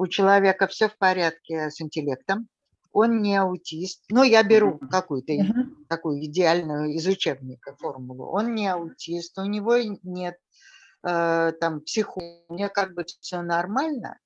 [0.00, 2.48] у человека все в порядке с интеллектом,
[2.90, 4.02] он не аутист.
[4.08, 5.34] Ну, я беру какую-то
[5.90, 8.26] такую идеальную из учебника формулу.
[8.30, 10.38] Он не аутист, у него нет
[11.02, 14.18] э, там психо, у него как бы все нормально,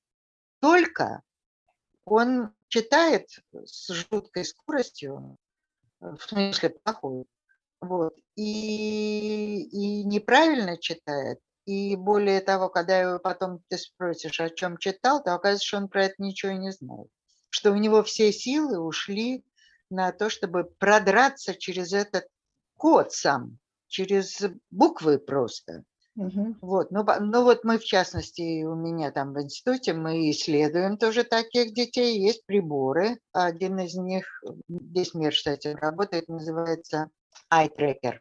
[0.61, 1.21] только
[2.05, 3.27] он читает
[3.65, 5.37] с жуткой скоростью,
[5.99, 7.25] в смысле плохой,
[7.81, 14.77] вот, и, и неправильно читает, и более того, когда его потом ты спросишь, о чем
[14.77, 17.07] читал, то оказывается, что он про это ничего не знает.
[17.49, 19.43] Что у него все силы ушли
[19.89, 22.27] на то, чтобы продраться через этот
[22.77, 23.57] код сам,
[23.87, 25.83] через буквы просто.
[26.15, 26.55] Угу.
[26.61, 31.23] Вот, ну, ну вот мы в частности у меня там в институте мы исследуем тоже
[31.23, 32.19] таких детей.
[32.19, 33.19] Есть приборы.
[33.33, 34.25] Один из них
[34.69, 37.09] весь мир, кстати, работает, называется
[37.51, 38.19] eye tracker.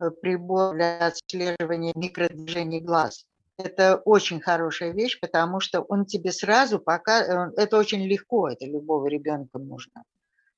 [0.00, 3.26] Э, прибор для отслеживания микродвижений глаз.
[3.58, 7.48] Это очень хорошая вещь, потому что он тебе сразу пока...
[7.48, 10.04] Э, это очень легко, это любого ребенка можно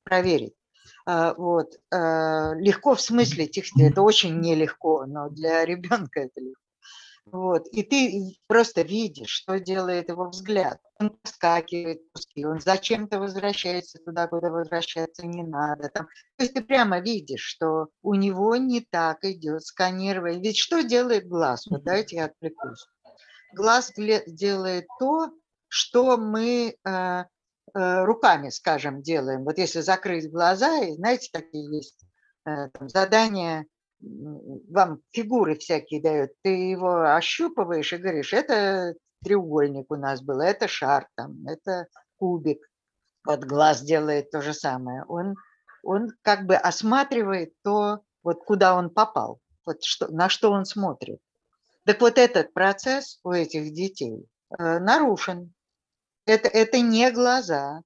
[0.03, 0.55] проверить.
[1.07, 1.75] А, вот.
[1.93, 3.49] Э, легко в смысле
[3.81, 6.61] это очень нелегко, но для ребенка это легко.
[7.33, 7.67] Вот.
[7.69, 10.81] И ты просто видишь, что делает его взгляд.
[10.99, 15.89] Он скакивает куски, он зачем-то возвращается туда, куда возвращаться не надо.
[15.89, 16.07] Там.
[16.37, 20.41] То есть ты прямо видишь, что у него не так идет сканирование.
[20.41, 21.67] Ведь что делает глаз?
[21.67, 22.87] Вот давайте я отвлекусь.
[23.53, 25.31] Глаз делает то,
[25.69, 27.25] что мы э, э,
[28.05, 29.45] руками, скажем, делаем.
[29.45, 32.05] Вот если закрыть глаза, и знаете, такие есть
[32.45, 33.67] э, там, задания
[34.01, 40.69] вам фигуры всякие дают, ты его ощупываешь и говоришь, это треугольник у нас был, это
[40.69, 42.61] шар там, это кубик.
[43.25, 45.05] Вот глаз делает то же самое.
[45.05, 45.35] Он,
[45.83, 51.21] он как бы осматривает то, вот куда он попал, вот что, на что он смотрит.
[51.85, 55.53] Так вот этот процесс у этих детей э, нарушен.
[56.27, 57.83] Это, это не глаза,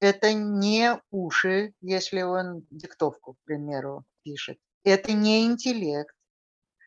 [0.00, 6.14] это не уши, если он диктовку, к примеру, пишет это не интеллект.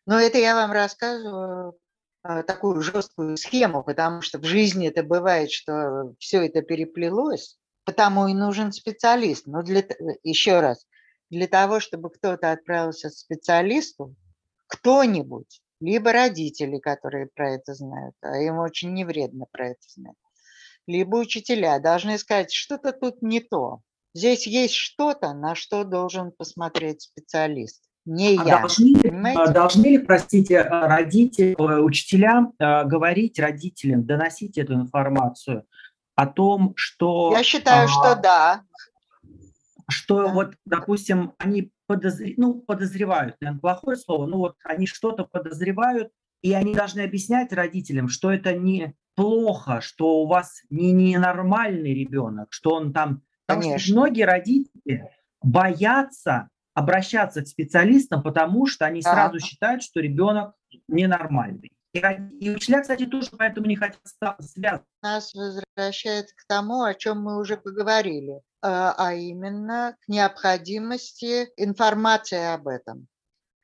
[0.05, 1.77] Но это я вам рассказываю
[2.23, 8.27] а, такую жесткую схему, потому что в жизни это бывает, что все это переплелось, потому
[8.27, 9.45] и нужен специалист.
[9.45, 9.83] Но для,
[10.23, 10.85] еще раз,
[11.29, 14.15] для того, чтобы кто-то отправился к специалисту,
[14.67, 20.15] кто-нибудь, либо родители, которые про это знают, а им очень невредно про это знать,
[20.87, 23.81] либо учителя должны сказать, что-то тут не то.
[24.13, 27.83] Здесь есть что-то, на что должен посмотреть специалист.
[28.05, 28.59] Не а я.
[28.59, 29.51] Должны, понимаете?
[29.53, 35.65] должны ли, простите, родители, э, учителя э, говорить родителям, доносить эту информацию
[36.15, 37.31] о том, что...
[37.31, 38.63] Я считаю, а, что да.
[39.89, 40.33] Что да.
[40.33, 42.25] вот, допустим, они подозр...
[42.37, 48.09] ну, подозревают, наверное, плохое слово, ну вот они что-то подозревают, и они должны объяснять родителям,
[48.09, 53.85] что это не плохо, что у вас не ненормальный ребенок, что он там Потому Конечно.
[53.85, 55.09] что многие родители
[55.41, 60.55] боятся обращаться к специалистам, потому что они сразу считают, что ребенок
[60.87, 61.71] ненормальный.
[61.93, 61.99] И,
[62.39, 63.99] и учителя, кстати, тоже поэтому не хотят
[64.39, 64.85] связывать.
[65.03, 72.53] Нас возвращает к тому, о чем мы уже поговорили, а, а именно к необходимости информации
[72.53, 73.07] об этом.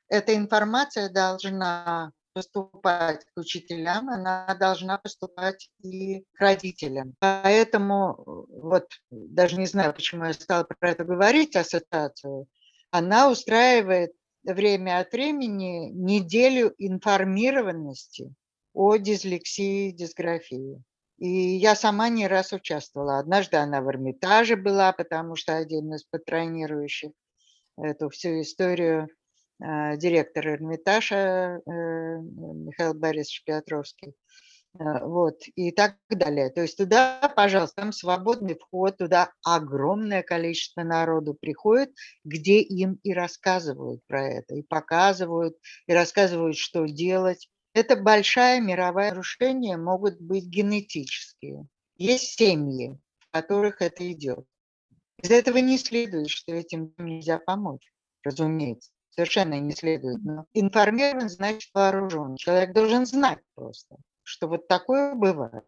[0.08, 7.14] Эта информация должна поступать к учителям, она должна поступать и к родителям.
[7.18, 12.46] Поэтому, вот даже не знаю, почему я стала про это говорить, ассоциацию,
[12.90, 14.12] она устраивает
[14.42, 18.34] время от времени неделю информированности
[18.72, 20.82] о дислексии и дисграфии.
[21.18, 23.18] И я сама не раз участвовала.
[23.18, 27.12] Однажды она в Эрмитаже была, потому что один из патронирующих
[27.76, 29.08] эту всю историю э,
[29.60, 34.14] директор Эрмитажа э, Михаил Борисович Петровский
[34.78, 36.48] Э, вот, и так далее.
[36.50, 41.92] То есть туда, пожалуйста, там свободный вход, туда огромное количество народу приходит,
[42.24, 47.48] где им и рассказывают про это, и показывают, и рассказывают, что делать.
[47.74, 51.66] Это большая мировое нарушение, могут быть генетические.
[51.96, 54.44] Есть семьи, в которых это идет.
[55.22, 57.92] Из этого не следует, что этим нельзя помочь,
[58.22, 58.90] разумеется.
[59.20, 60.22] Совершенно не следует.
[60.24, 62.36] Но информирован значит вооружен.
[62.36, 63.96] Человек должен знать просто
[64.30, 65.64] что вот такое бывает.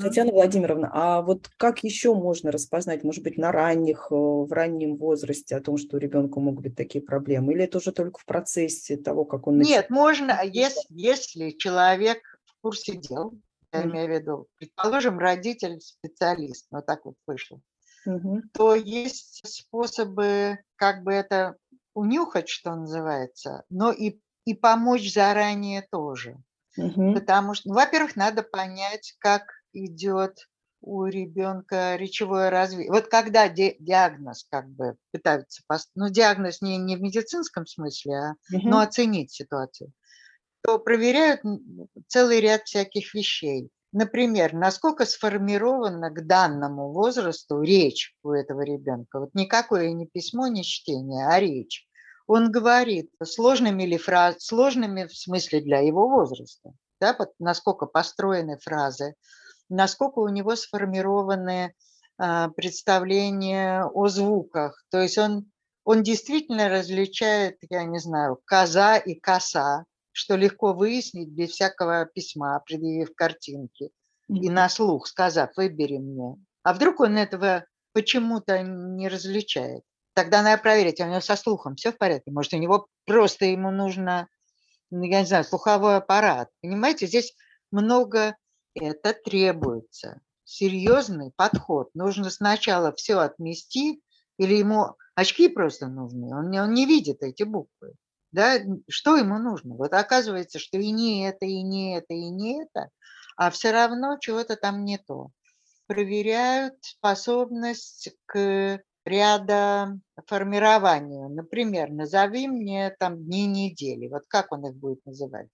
[0.00, 4.96] Татьяна Владимировна, а вот как еще можно распознать, может быть, на ранних, э, в раннем
[4.96, 7.52] возрасте о том, что у ребенка могут быть такие проблемы?
[7.52, 9.58] Или это уже только в процессе того, как он...
[9.58, 13.34] Нет, можно, если, если человек в курсе дел,
[13.72, 17.60] я имею в виду, предположим, родитель специалист, вот так вот вышло,
[18.06, 21.56] mm то есть способы как бы это
[21.94, 26.36] унюхать, что называется, но и, и помочь заранее тоже.
[26.76, 27.14] Угу.
[27.14, 30.48] Потому что, ну, во-первых, надо понять, как идет
[30.80, 32.92] у ребенка речевое развитие.
[32.92, 35.90] Вот когда ди- диагноз как бы пытаются, пост...
[35.94, 38.68] ну диагноз не, не в медицинском смысле, а угу.
[38.68, 39.92] но оценить ситуацию,
[40.62, 41.40] то проверяют
[42.08, 43.70] целый ряд всяких вещей.
[43.94, 49.20] Например, насколько сформирована к данному возрасту речь у этого ребенка.
[49.20, 51.88] Вот никакое не письмо, не чтение, а речь
[52.26, 59.14] он говорит сложными ли фраз, сложными в смысле для его возраста, да, насколько построены фразы,
[59.68, 61.74] насколько у него сформированы
[62.16, 64.84] а, представления о звуках.
[64.90, 65.50] То есть он,
[65.84, 72.60] он действительно различает, я не знаю, коза и коса, что легко выяснить без всякого письма,
[72.64, 73.90] предъявив картинки
[74.28, 76.36] и на слух сказав, выбери мне.
[76.62, 79.82] А вдруг он этого почему-то не различает?
[80.14, 82.30] Тогда надо проверить, а у него со слухом все в порядке.
[82.30, 84.28] Может, у него просто ему нужно,
[84.90, 86.48] ну, я не знаю, слуховой аппарат.
[86.62, 87.34] Понимаете, здесь
[87.72, 88.36] много
[88.74, 90.20] это требуется.
[90.44, 91.90] Серьезный подход.
[91.94, 94.00] Нужно сначала все отмести,
[94.38, 96.32] или ему очки просто нужны.
[96.36, 97.94] Он не, он не видит эти буквы.
[98.34, 98.58] Да?
[98.88, 99.76] Что ему нужно?
[99.76, 102.88] Вот оказывается, что и не это, и не это, и не это,
[103.36, 105.28] а все равно чего-то там не то.
[105.86, 111.28] Проверяют способность к ряда формирования.
[111.28, 114.08] Например, назови мне там дни недели.
[114.08, 115.46] Вот как он их будет называть?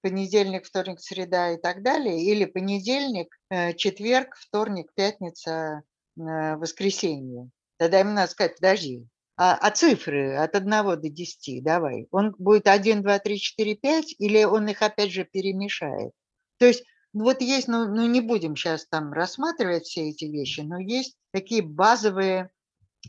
[0.00, 2.20] Понедельник, вторник, среда и так далее.
[2.20, 5.82] Или понедельник, э, четверг, вторник, пятница,
[6.16, 7.50] э, воскресенье.
[7.76, 12.06] Тогда ему надо сказать, подожди, а, а цифры от 1 до 10 давай.
[12.10, 16.12] Он будет 1, 2, 3, 4, 5 или он их опять же перемешает?
[16.58, 20.78] То есть вот есть, ну, ну не будем сейчас там рассматривать все эти вещи, но
[20.78, 22.50] есть такие базовые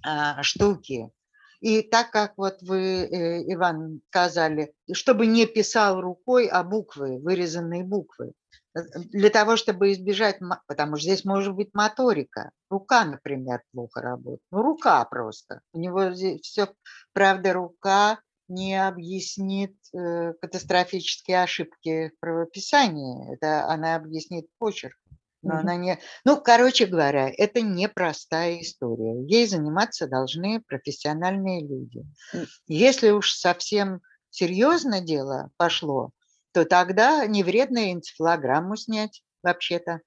[0.04, 1.10] а, штуки.
[1.62, 7.84] И так как вот вы, э, Иван, сказали, чтобы не писал рукой, а буквы, вырезанные
[7.84, 8.34] буквы,
[8.76, 12.52] для того, чтобы избежать, потому что здесь может быть моторика.
[12.70, 14.42] Рука, например, плохо работает.
[14.52, 15.62] Ну, рука просто.
[15.74, 16.68] У него здесь все,
[17.14, 23.34] правда, рука не объяснит э, катастрофические ошибки в правописании.
[23.34, 24.98] Это она объяснит почерк.
[25.42, 26.00] Но она не...
[26.26, 29.24] Ну, короче говоря, это непростая история.
[29.28, 32.04] Ей заниматься должны профессиональные люди.
[32.68, 36.10] Если уж совсем серьезно дело пошло,
[36.56, 40.00] то тогда не вредно энцефалограмму снять вообще-то.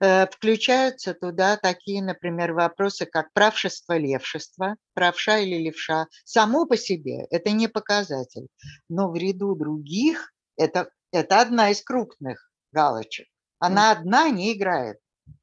[0.00, 6.08] Э, включаются туда такие, например, вопросы, как правшество, левшество, правша или левша.
[6.24, 8.48] Само по себе это не показатель,
[8.88, 13.28] но в ряду других это, это одна из крупных галочек.
[13.60, 14.98] Она одна не играет.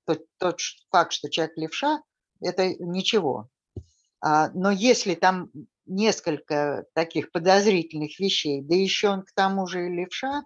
[0.05, 0.59] Тот, тот
[0.91, 2.03] факт, что человек левша,
[2.41, 3.47] это ничего.
[4.19, 5.51] А, но если там
[5.85, 10.43] несколько таких подозрительных вещей, да еще он к тому же и левша,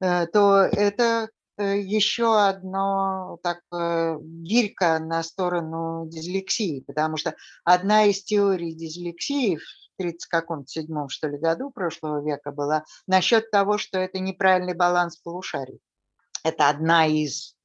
[0.00, 8.22] э, то это э, еще одно так гирька на сторону дислексии, потому что одна из
[8.22, 9.58] теорий дислексии,
[9.98, 15.16] 30 каком-то седьмом, что ли, году прошлого века была, насчет того, что это неправильный баланс
[15.16, 15.80] полушарий.
[16.44, 17.56] Это одна из.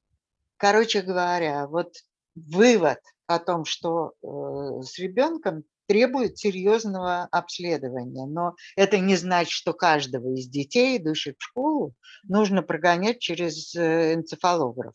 [0.56, 1.94] Короче говоря, вот
[2.34, 8.26] вывод о том, что э, с ребенком требует серьезного обследования.
[8.26, 14.14] Но это не значит, что каждого из детей, идущих в школу, нужно прогонять через э,
[14.14, 14.94] энцефалограф.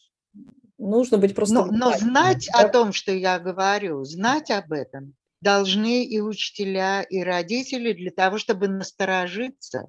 [0.78, 1.54] Нужно быть просто...
[1.54, 7.22] Но, но знать о том, что я говорю, знать об этом должны и учителя, и
[7.22, 9.88] родители для того, чтобы насторожиться,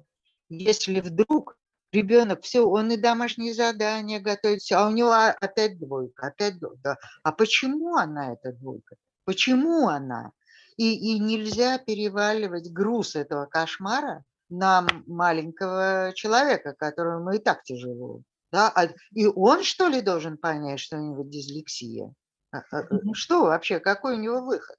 [0.49, 1.57] если вдруг
[1.91, 6.97] ребенок, все, он и домашние задания готовит, все, а у него опять двойка, опять двойка.
[7.23, 8.95] А почему она эта двойка?
[9.25, 10.31] Почему она?
[10.77, 18.21] И, и нельзя переваливать груз этого кошмара на маленького человека, которому и так тяжело.
[18.51, 18.69] Да?
[18.75, 22.13] А, и он, что ли, должен понять, что у него дислексия?
[22.53, 23.13] Mm-hmm.
[23.13, 24.75] Что вообще, какой у него выход?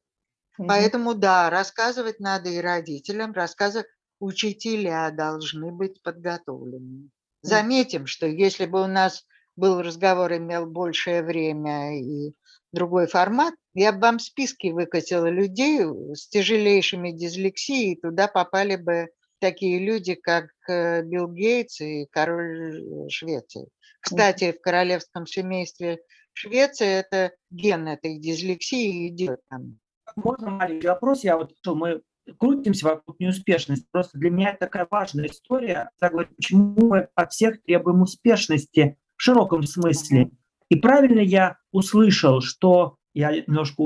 [0.61, 0.66] Mm-hmm.
[0.68, 3.86] Поэтому, да, рассказывать надо и родителям, рассказывать.
[4.20, 7.11] Учителя должны быть подготовлены.
[7.40, 9.26] Заметим, что если бы у нас
[9.57, 12.32] был разговор, имел большее время и
[12.70, 15.81] другой формат, я бы вам списки выкатила людей
[16.14, 19.09] с тяжелейшими дислексией, туда попали бы
[19.41, 23.68] такие люди, как э, Билл Гейтс и король Швеции.
[24.01, 26.01] Кстати, в королевском семействе
[26.33, 29.79] Швеции это ген этой дислексии идет там.
[30.16, 31.25] Можно маленький вопрос?
[31.25, 32.03] Я вот что мы
[32.39, 33.87] крутимся вокруг неуспешности.
[33.91, 35.91] Просто для меня это такая важная история.
[35.99, 40.31] Почему мы от всех требуем успешности в широком смысле?
[40.68, 43.81] И правильно я услышал, что я немножко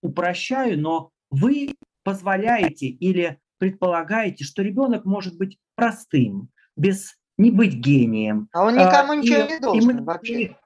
[0.00, 8.48] упрощаю, но вы позволяете или предполагаете, что ребенок может быть простым, без не быть гением.
[8.52, 10.56] А он никому а, ничего и, не должен и мы, вообще.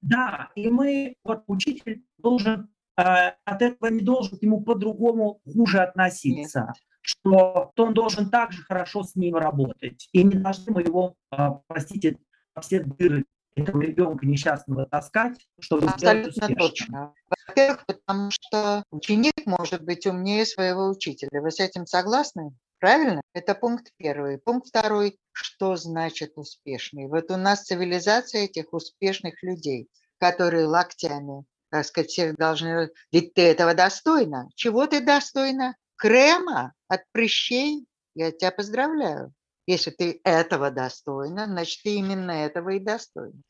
[0.00, 5.80] да, и мы, вот учитель должен, а, от этого не должен к нему по-другому хуже
[5.80, 6.60] относиться.
[6.60, 6.76] Нет.
[7.02, 10.08] Что то он должен также хорошо с ним работать.
[10.12, 12.18] И не должны мы его, а, простите,
[12.60, 13.24] все дыры
[13.56, 17.14] этого ребенка несчастного таскать, чтобы Абсолютно точно.
[17.46, 21.40] Во-первых, потому что ученик может быть умнее своего учителя.
[21.40, 22.52] Вы с этим согласны?
[22.78, 23.20] Правильно?
[23.34, 24.38] Это пункт первый.
[24.38, 25.18] Пункт второй.
[25.32, 27.08] Что значит успешный?
[27.08, 29.88] Вот у нас цивилизация этих успешных людей,
[30.18, 32.90] которые локтями, так сказать, всех должны...
[33.12, 34.48] Ведь ты этого достойна.
[34.54, 35.76] Чего ты достойна?
[35.96, 37.86] Крема от прыщей?
[38.14, 39.32] Я тебя поздравляю.
[39.70, 43.40] Если ты этого достойна, значит, ты именно этого и достойна.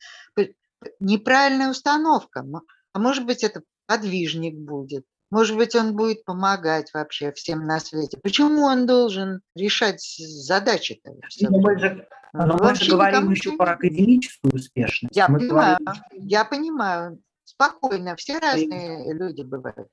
[0.99, 2.45] Неправильная установка.
[2.93, 5.03] А может быть, это подвижник будет.
[5.31, 8.19] Может быть, он будет помогать вообще всем на свете.
[8.21, 11.13] Почему он должен решать задачи-то?
[11.39, 15.15] Но мы же, но мы же говорим еще про академическую успешность.
[15.15, 16.03] Я мы понимаю, говорим...
[16.27, 17.19] я понимаю.
[17.45, 19.87] Спокойно, все разные люди бывают.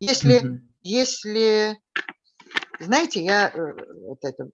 [0.00, 0.60] Если, угу.
[0.82, 1.78] если,
[2.80, 3.72] знаете, я э,
[4.06, 4.48] вот это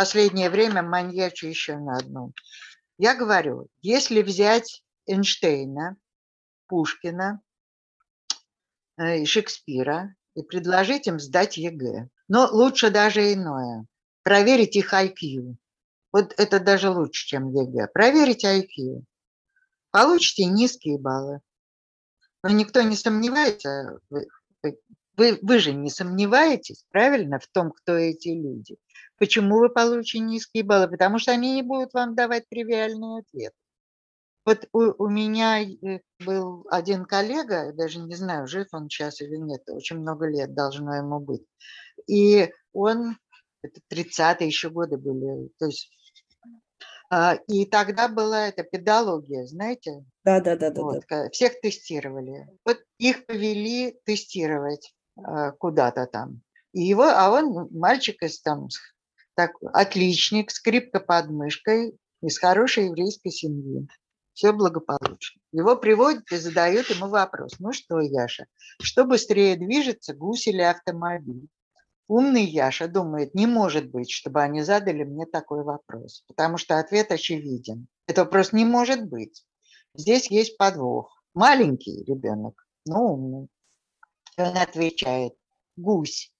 [0.00, 2.32] последнее время маньячу еще на одном.
[2.96, 5.98] Я говорю, если взять Эйнштейна,
[6.68, 7.42] Пушкина
[8.96, 13.84] э, и Шекспира и предложить им сдать ЕГЭ, но лучше даже иное,
[14.22, 15.56] проверить их IQ.
[16.12, 17.88] Вот это даже лучше, чем ЕГЭ.
[17.88, 19.04] Проверить IQ.
[19.90, 21.42] Получите низкие баллы.
[22.42, 24.30] Но никто не сомневается, вы,
[25.20, 28.78] вы, вы же не сомневаетесь, правильно, в том, кто эти люди.
[29.18, 30.88] Почему вы получите низкие баллы?
[30.88, 33.52] Потому что они не будут вам давать тривиальный ответ.
[34.46, 39.36] Вот у, у меня э, был один коллега, даже не знаю, жив он сейчас или
[39.36, 41.44] нет, очень много лет должно ему быть.
[42.06, 43.18] И он,
[43.60, 45.90] это 30-е еще годы были, то есть
[47.10, 50.02] а, и тогда была эта педагогия, знаете?
[50.24, 50.80] Да, да, да, да.
[50.80, 51.28] Вот, да.
[51.28, 52.46] Всех тестировали.
[52.64, 54.94] Вот их повели тестировать
[55.58, 56.42] куда-то там.
[56.72, 58.68] И его, а он мальчик из там
[59.34, 63.88] так, отличник, скрипка под мышкой, из хорошей еврейской семьи.
[64.32, 65.40] Все благополучно.
[65.52, 67.58] Его приводят и задают ему вопрос.
[67.58, 68.46] Ну что, Яша,
[68.80, 71.48] что быстрее движется, гусь или автомобиль?
[72.08, 77.12] Умный Яша думает, не может быть, чтобы они задали мне такой вопрос, потому что ответ
[77.12, 77.86] очевиден.
[78.06, 79.44] Это вопрос не может быть.
[79.94, 81.22] Здесь есть подвох.
[81.34, 83.48] Маленький ребенок, но умный.
[84.36, 85.34] И он отвечает,
[85.76, 86.32] гусь.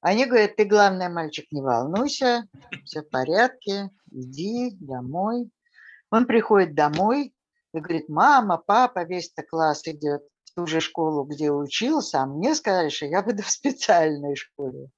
[0.00, 2.46] Они говорят, ты, главное, мальчик, не волнуйся,
[2.84, 5.50] все в порядке, иди домой.
[6.10, 7.34] Он приходит домой
[7.72, 12.54] и говорит, мама, папа, весь-то класс идет в ту же школу, где учился, а мне
[12.54, 14.90] сказали, что я буду в специальной школе.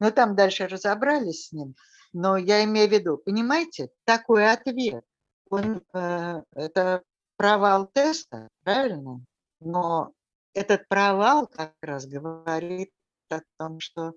[0.00, 1.74] Ну, там дальше разобрались с ним.
[2.12, 5.04] Но я имею в виду, понимаете, такой ответ,
[5.50, 7.02] он, э, это
[7.36, 9.20] провал теста, правильно?
[9.60, 10.12] Но
[10.54, 12.90] этот провал как раз говорит
[13.28, 14.14] о том, что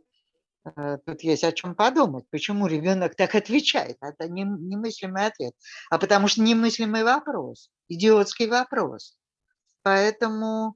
[0.75, 2.25] Э, тут есть о чем подумать.
[2.29, 3.97] Почему ребенок так отвечает?
[4.01, 5.53] Это не, немыслимый ответ.
[5.89, 9.17] А потому что немыслимый вопрос, идиотский вопрос.
[9.83, 10.75] Поэтому...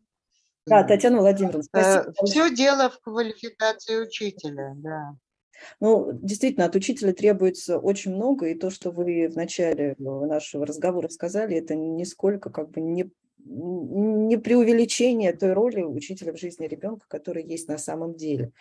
[0.65, 2.13] Да, Татьяна Владимировна, спасибо.
[2.23, 5.15] Все дело в квалификации учителя, да.
[5.79, 11.07] Ну, действительно, от учителя требуется очень много, и то, что вы в начале нашего разговора
[11.09, 13.11] сказали, это нисколько как бы не,
[13.45, 18.51] не преувеличение той роли учителя в жизни ребенка, который есть на самом деле.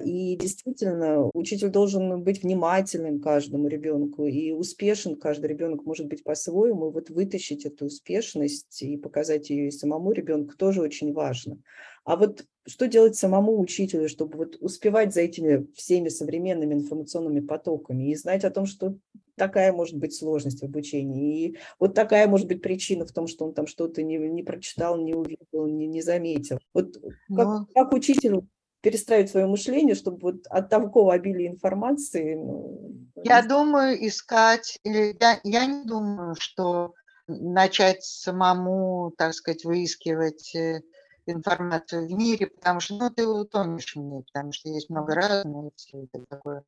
[0.00, 5.16] И действительно, учитель должен быть внимательным каждому ребенку и успешен.
[5.16, 6.88] Каждый ребенок может быть по-своему.
[6.88, 11.58] И вот вытащить эту успешность и показать ее и самому ребенку тоже очень важно.
[12.04, 18.10] А вот что делать самому учителю, чтобы вот успевать за этими всеми современными информационными потоками
[18.10, 18.96] и знать о том, что
[19.36, 23.44] такая может быть сложность в обучении, и вот такая может быть причина в том, что
[23.44, 26.58] он там что-то не, не прочитал, не увидел, не, не заметил.
[26.72, 26.94] Вот
[27.28, 27.66] как, Но...
[27.74, 28.46] как учителю
[28.82, 32.34] перестраивать свое мышление, чтобы вот от такого обилия информации...
[32.34, 36.92] Ну, я думаю, искать, я, я не думаю, что
[37.26, 40.82] начать самому, так сказать, выискивать э,
[41.26, 45.70] информацию в мире, потому что, ну, ты утонешь в ней, потому что есть много разного,
[45.76, 46.64] все это такое.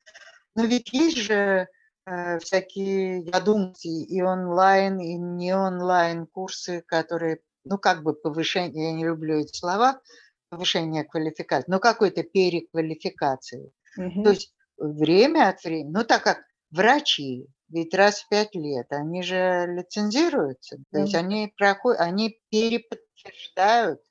[0.55, 1.67] Но ведь есть же
[2.05, 8.89] э, всякие, я думаю, и онлайн, и не онлайн курсы, которые, ну, как бы повышение,
[8.89, 10.01] я не люблю эти слова,
[10.49, 13.71] повышение квалификации, но какой-то переквалификации.
[13.97, 14.23] Угу.
[14.23, 19.23] То есть время от времени, ну так как врачи, ведь раз в пять лет они
[19.23, 24.01] же лицензируются, то есть они проходят, они переподтверждают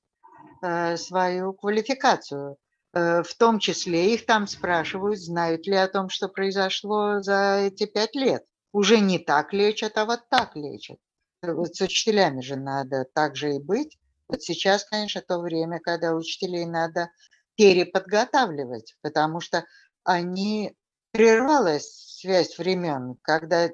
[0.97, 2.57] свою квалификацию.
[2.95, 7.87] Э, в том числе их там спрашивают, знают ли о том, что произошло за эти
[7.87, 8.45] пять лет.
[8.73, 10.99] Уже не так лечат, а вот так лечат.
[11.43, 13.99] Э, вот с учителями же надо так же и быть.
[14.29, 17.11] Вот сейчас, конечно, то время, когда учителей надо
[17.57, 19.65] переподготавливать, потому что
[20.05, 20.75] они
[21.11, 23.71] прервалась связь времен, когда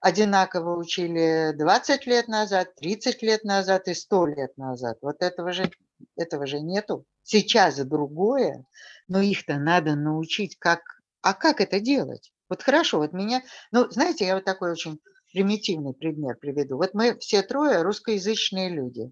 [0.00, 4.98] одинаково учили 20 лет назад, 30 лет назад и 100 лет назад.
[5.00, 5.70] Вот этого же,
[6.16, 7.04] этого же нету.
[7.22, 8.64] Сейчас другое,
[9.08, 10.80] но их-то надо научить, как,
[11.20, 12.32] а как это делать?
[12.48, 15.00] Вот хорошо, вот меня, ну, знаете, я вот такой очень
[15.32, 16.76] примитивный пример приведу.
[16.76, 19.10] Вот мы все трое русскоязычные люди.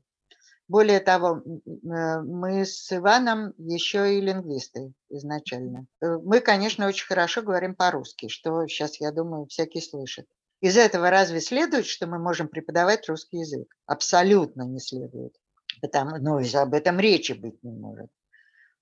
[0.69, 5.87] Более того, э, мы с Иваном еще и лингвисты изначально.
[6.01, 10.27] Э, мы, конечно, очень хорошо говорим по-русски, что сейчас, я думаю, всякий слышит.
[10.61, 13.67] Из этого разве следует, что мы можем преподавать русский язык?
[13.87, 15.35] Абсолютно не следует.
[15.81, 18.11] Потому, ну, об этом речи быть не может.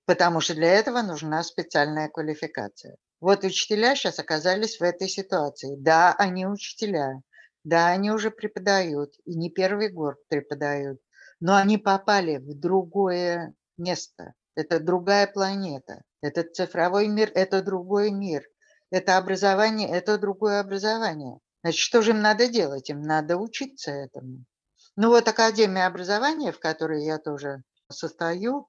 [0.05, 2.96] Потому что для этого нужна специальная квалификация.
[3.20, 5.76] Вот учителя сейчас оказались в этой ситуации.
[5.76, 7.20] Да, они учителя.
[7.64, 9.14] Да, они уже преподают.
[9.24, 11.01] И не первый год преподают
[11.40, 14.34] но они попали в другое место.
[14.55, 16.03] Это другая планета.
[16.20, 18.44] Этот цифровой мир– это другой мир.
[18.90, 21.38] Это образование– это другое образование.
[21.62, 22.90] Значит, что же им надо делать?
[22.90, 24.44] Им надо учиться этому.
[25.01, 28.66] Ну вот Академия образования, в которой я тоже состою,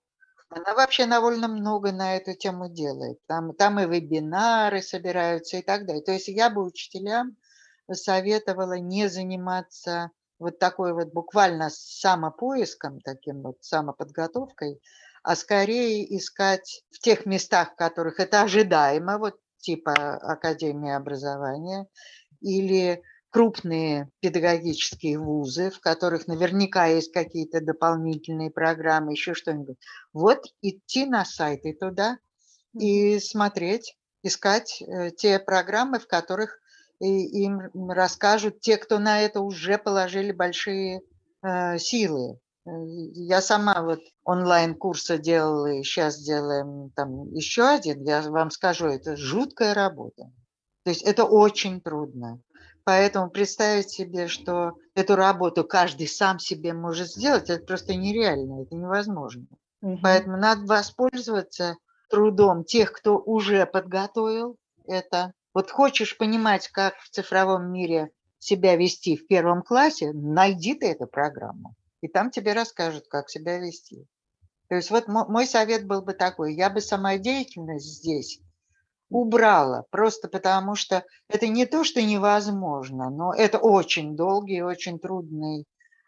[0.52, 3.18] она вообще довольно много на эту тему делает.
[3.26, 6.04] Там, там и вебинары собираются и так далее.
[6.04, 7.36] То есть я бы учителям
[7.92, 14.80] советовала не заниматься вот такой вот буквально самопоиском, таким вот самоподготовкой,
[15.24, 21.88] а скорее искать в тех местах, в которых это ожидаемо, вот типа Академии образования
[22.40, 29.78] или крупные педагогические вузы, в которых наверняка есть какие-то дополнительные программы, еще что-нибудь.
[30.14, 32.18] Вот идти на сайты туда
[32.74, 36.60] и смотреть, искать э, те программы, в которых
[37.00, 41.02] и им расскажут те, кто на это уже положили большие
[41.42, 42.40] э, силы.
[42.66, 42.70] Э,
[43.14, 48.04] я сама вот онлайн-курсы делала, и сейчас делаем там еще один.
[48.04, 50.32] Я вам скажу, это жуткая работа.
[50.84, 52.42] То есть это очень трудно.
[52.90, 58.74] Поэтому представить себе, что эту работу каждый сам себе может сделать, это просто нереально, это
[58.74, 59.46] невозможно.
[59.84, 60.00] Угу.
[60.02, 61.78] Поэтому надо воспользоваться
[62.10, 68.10] трудом тех, кто уже подготовил это, вот хочешь понимать, как в цифровом мире
[68.40, 73.60] себя вести в первом классе, найди ты эту программу, и там тебе расскажут, как себя
[73.60, 74.08] вести.
[74.68, 78.42] То есть вот мой совет был бы такой, я бы самодеятельность здесь
[79.10, 85.66] убрала, просто потому что это не то, что невозможно, но это очень долгий, очень трудный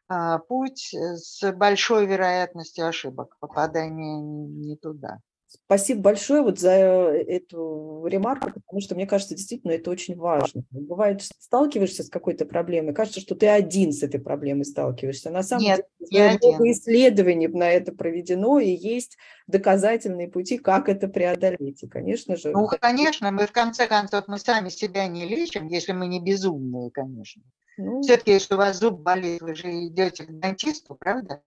[0.08, 5.20] а, путь с большой вероятностью ошибок, попадания не туда.
[5.66, 10.64] Спасибо большое вот за э, эту ремарку, потому что мне кажется, действительно, это очень важно.
[10.72, 15.30] Бывает, сталкиваешься с какой-то проблемой, кажется, что ты один с этой проблемой сталкиваешься.
[15.30, 21.10] На самом Нет, деле, много исследований на это проведено, и есть доказательные пути, как это
[21.10, 21.84] преодолеть.
[21.84, 22.52] И, конечно же...
[22.52, 26.92] Ну, конечно, мы в конце концов, мы сами себя не лечим, если мы не безумные,
[26.92, 27.44] конечно.
[27.78, 28.02] Ну...
[28.02, 31.42] Все-таки, если у вас зуб болит, вы же идете к дантисту, правда?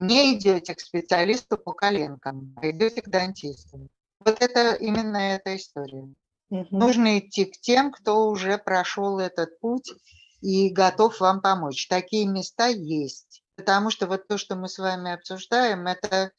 [0.00, 3.88] Не идете к специалисту по коленкам, а идете к дантисту.
[4.20, 6.08] Вот это именно эта история.
[6.50, 6.66] Угу.
[6.70, 9.92] Нужно идти к тем, кто уже прошел этот путь
[10.40, 11.86] и готов вам помочь.
[11.88, 13.42] Такие места есть.
[13.56, 16.32] Потому что вот то, что мы с вами обсуждаем, это,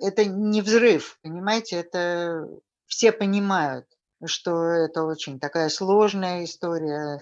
[0.00, 2.48] это не взрыв, понимаете, это
[2.86, 3.86] все понимают,
[4.24, 7.20] что это очень такая сложная история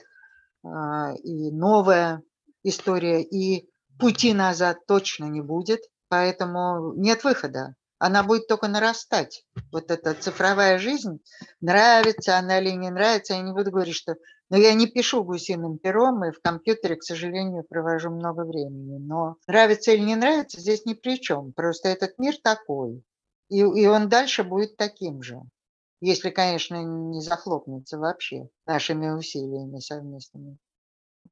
[0.64, 2.22] э, и новая
[2.62, 3.22] история.
[3.22, 3.70] И
[4.01, 7.75] пути назад точно не будет, поэтому нет выхода.
[7.99, 9.45] Она будет только нарастать.
[9.71, 11.21] Вот эта цифровая жизнь,
[11.61, 14.17] нравится она или не нравится, я не буду говорить, что...
[14.49, 18.99] Но я не пишу гусиным пером, и в компьютере, к сожалению, провожу много времени.
[18.99, 21.53] Но нравится или не нравится, здесь ни при чем.
[21.53, 23.05] Просто этот мир такой.
[23.49, 25.41] И, и он дальше будет таким же.
[26.01, 30.57] Если, конечно, не захлопнется вообще нашими усилиями совместными.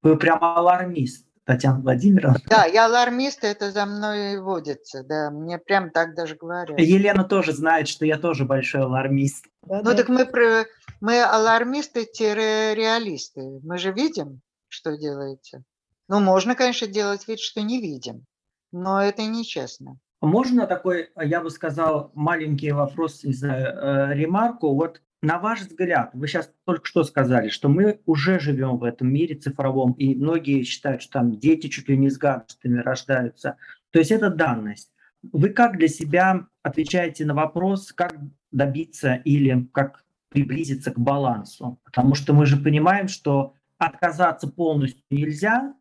[0.03, 1.27] Вы прямо алармист.
[1.49, 2.38] Татьяна Владимировна.
[2.46, 6.78] Да, я алармист, это за мной водится, да, мне прям так даже говорят.
[6.78, 9.46] Елена тоже знает, что я тоже большой алармист.
[9.62, 9.94] Да, ну да.
[9.94, 10.66] так мы, про,
[11.01, 15.62] мы алармисты-реалисты, мы же видим, что делается.
[16.07, 18.26] Ну, можно, конечно, делать вид, что не видим,
[18.70, 19.96] но это нечестно.
[20.20, 24.74] Можно такой, я бы сказал, маленький вопрос из э, ремарку?
[24.74, 29.12] Вот на ваш взгляд, вы сейчас только что сказали, что мы уже живем в этом
[29.12, 33.57] мире цифровом, и многие считают, что там дети чуть ли не с гаджетами рождаются.
[33.91, 34.93] То есть это данность.
[35.23, 38.14] Вы как для себя отвечаете на вопрос, как
[38.53, 41.81] добиться или как приблизиться к балансу?
[41.85, 45.75] Потому что мы же понимаем, что отказаться полностью нельзя,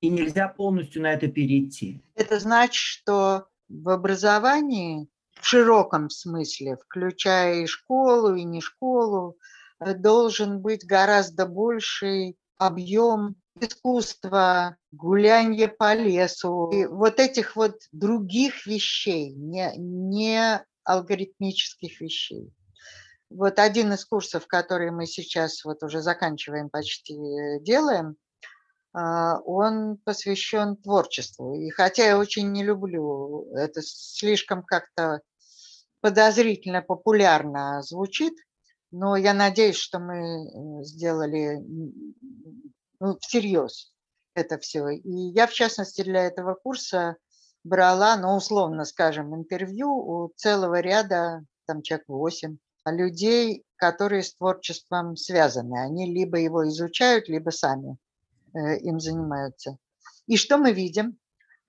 [0.00, 2.02] и нельзя полностью на это перейти.
[2.14, 5.08] Это значит, что в образовании
[5.40, 9.38] в широком смысле, включая и школу, и не школу,
[9.80, 18.66] э, должен быть гораздо больший объем искусства, гулянье по лесу, и вот этих вот других
[18.66, 22.52] вещей, не, не алгоритмических вещей.
[23.30, 28.16] Вот один из курсов, который мы сейчас вот уже заканчиваем, почти э, делаем,
[28.92, 31.54] а, он посвящен творчеству.
[31.54, 35.20] И хотя я очень не люблю, это слишком как-то
[36.00, 38.34] подозрительно популярно звучит,
[38.90, 41.58] но я надеюсь, что мы сделали
[42.98, 43.92] ну, всерьез
[44.34, 44.88] это все.
[44.90, 47.16] И я, в частности, для этого курса
[47.64, 55.16] брала, ну, условно скажем, интервью у целого ряда, там человек 8, людей, которые с творчеством
[55.16, 55.78] связаны.
[55.78, 57.96] Они либо его изучают, либо сами
[58.54, 59.76] э, им занимаются.
[60.26, 61.18] И что мы видим?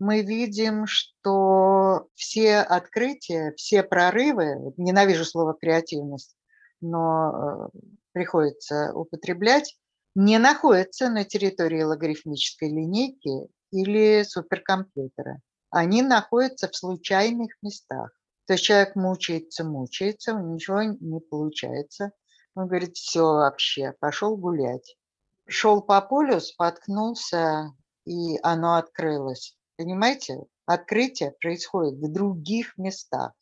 [0.01, 6.35] Мы видим, что все открытия, все прорывы, ненавижу слово креативность,
[6.81, 7.79] но э,
[8.11, 9.77] приходится употреблять,
[10.15, 15.39] не находятся на территории логарифмической линейки или суперкомпьютера.
[15.69, 18.09] Они находятся в случайных местах.
[18.47, 22.11] То есть человек мучается, мучается, ничего не получается.
[22.55, 24.97] Он говорит, все вообще, пошел гулять.
[25.45, 27.71] Шел по полю, споткнулся,
[28.05, 29.55] и оно открылось.
[29.77, 33.33] Понимаете, открытие происходит в других местах.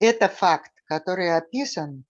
[0.00, 2.04] Это факт, который описан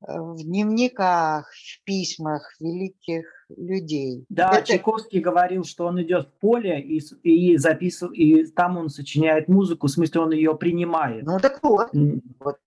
[0.00, 4.24] э, в дневниках, в письмах великих людей.
[4.28, 4.66] Да, это...
[4.66, 9.86] Чайковский говорил, что он идет в поле и, и записывает, и там он сочиняет музыку,
[9.86, 11.24] в смысле он ее принимает.
[11.24, 12.20] Ну так вот, mm.
[12.40, 12.58] вот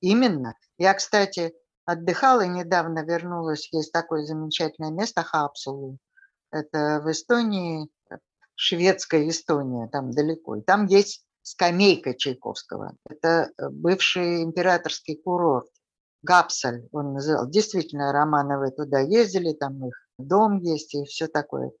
[0.00, 0.56] именно.
[0.78, 1.54] Я, кстати,
[1.84, 5.98] отдыхала недавно, вернулась, есть такое замечательное место Хапсулу.
[6.52, 7.88] Это в Эстонии,
[8.60, 10.56] шведская Эстония, там далеко.
[10.56, 12.94] И там есть скамейка Чайковского.
[13.08, 15.70] Это э, бывший императорский курорт.
[16.22, 17.48] Гапсаль он называл.
[17.48, 21.72] Действительно, Романовы туда ездили, там их дом есть и все такое.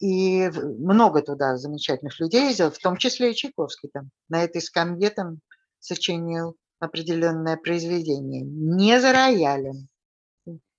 [0.00, 4.10] И много туда замечательных людей ездил, в том числе и Чайковский там.
[4.28, 5.40] На этой скамье там
[5.78, 8.42] сочинил определенное произведение.
[8.42, 9.88] Не за роялем.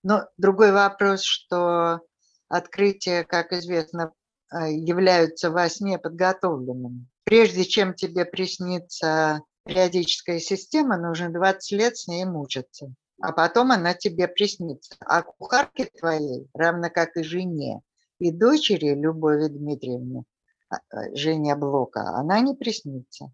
[0.04, 2.02] Но другой вопрос, что
[2.50, 4.14] открытие, как известно,
[4.52, 7.08] являются во сне подготовленными.
[7.24, 12.94] Прежде чем тебе приснится периодическая система, нужно 20 лет с ней мучиться.
[13.22, 14.96] А потом она тебе приснится.
[15.02, 17.82] А кухарке твоей, равно как и жене,
[18.20, 20.24] и дочери Любови Дмитриевне,
[20.70, 23.32] а, а, Женя Блока, она не приснится.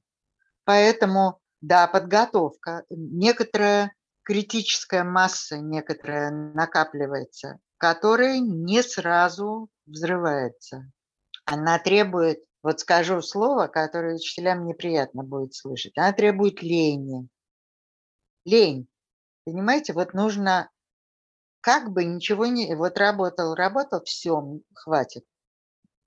[0.64, 2.84] Поэтому Да, подготовка.
[2.90, 3.94] Некоторая
[4.24, 10.92] критическая масса, некоторая накапливается, которая не сразу взрывается.
[11.46, 17.28] Она требует, вот скажу слово, которое учителям неприятно будет слышать, она требует лени.
[18.46, 18.88] Лень.
[19.46, 20.70] Понимаете, вот нужно
[21.62, 22.76] как бы ничего не...
[22.76, 25.24] Вот работал, работал, все, хватит.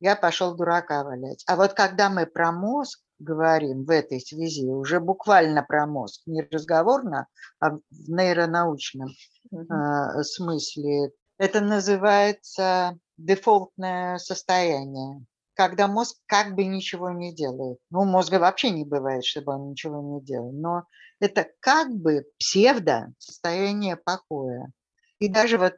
[0.00, 1.42] Я пошел дурака валять.
[1.48, 6.42] А вот когда мы про мозг говорим в этой связи, уже буквально про мозг, не
[6.42, 7.26] разговорно,
[7.58, 9.08] а в нейронаучном
[9.52, 10.20] mm-hmm.
[10.20, 17.78] э, смысле, это называется дефолтное состояние, когда мозг как бы ничего не делает.
[17.90, 20.84] Ну, мозга вообще не бывает, чтобы он ничего не делал, но
[21.20, 24.72] это как бы псевдо состояние покоя.
[25.18, 25.74] И даже вот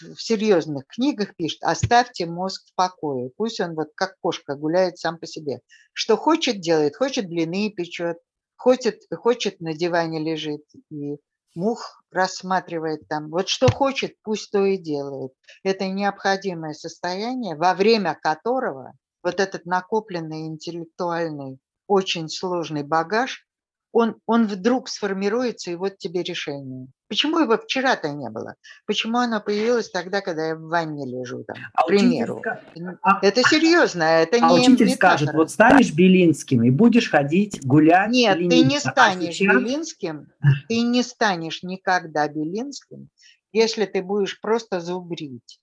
[0.00, 5.18] в серьезных книгах пишет, оставьте мозг в покое, пусть он вот как кошка гуляет сам
[5.18, 5.60] по себе.
[5.92, 8.18] Что хочет, делает, хочет блины печет,
[8.56, 11.18] хочет, хочет на диване лежит и
[11.58, 13.28] мух рассматривает там.
[13.30, 15.32] Вот что хочет, пусть то и делает.
[15.62, 18.92] Это необходимое состояние, во время которого
[19.22, 23.47] вот этот накопленный интеллектуальный очень сложный багаж
[23.92, 26.88] он, он вдруг сформируется, и вот тебе решение.
[27.08, 28.54] Почему его вчера-то не было?
[28.86, 32.36] Почему оно появилось тогда, когда я в ванне лежу, там, а к примеру?
[32.40, 32.98] Учитель...
[33.02, 38.10] А, это серьезно, это а не учитель скажет, вот станешь Белинским и будешь ходить гулять.
[38.10, 39.56] Нет, ты не а станешь а сейчас...
[39.56, 40.28] Белинским,
[40.68, 43.08] ты не станешь никогда Белинским,
[43.52, 45.60] если ты будешь просто зубрить.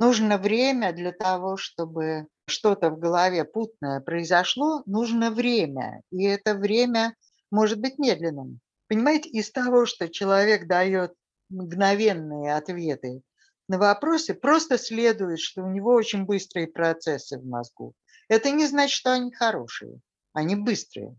[0.00, 6.00] Нужно время для того, чтобы что-то в голове путное произошло, нужно время.
[6.10, 7.14] И это время
[7.50, 8.60] может быть медленным.
[8.88, 11.12] Понимаете, из того, что человек дает
[11.50, 13.20] мгновенные ответы
[13.68, 17.92] на вопросы, просто следует, что у него очень быстрые процессы в мозгу.
[18.28, 20.00] Это не значит, что они хорошие,
[20.32, 21.14] они быстрые.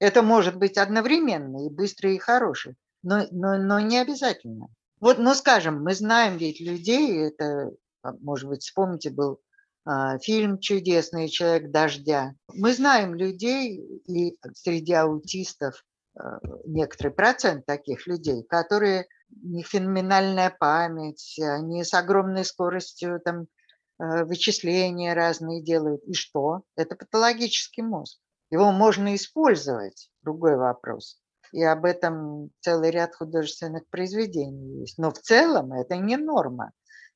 [0.00, 4.66] Это может быть одновременно и быстрые, и хорошие, но, но, но не обязательно.
[4.98, 7.70] Вот, ну, скажем, мы знаем ведь людей, это,
[8.20, 9.40] может быть, вспомните, был
[9.84, 12.34] а, фильм «Чудесный человек дождя».
[12.52, 15.84] Мы знаем людей, и среди аутистов
[16.18, 23.46] а, некоторый процент таких людей, которые не феноменальная память, они с огромной скоростью там,
[23.98, 26.02] а, вычисления разные делают.
[26.04, 26.62] И что?
[26.76, 28.18] Это патологический мозг.
[28.50, 31.20] Его можно использовать, другой вопрос.
[31.52, 34.98] И об этом целый ряд художественных произведений есть.
[34.98, 36.72] Но в целом это не норма.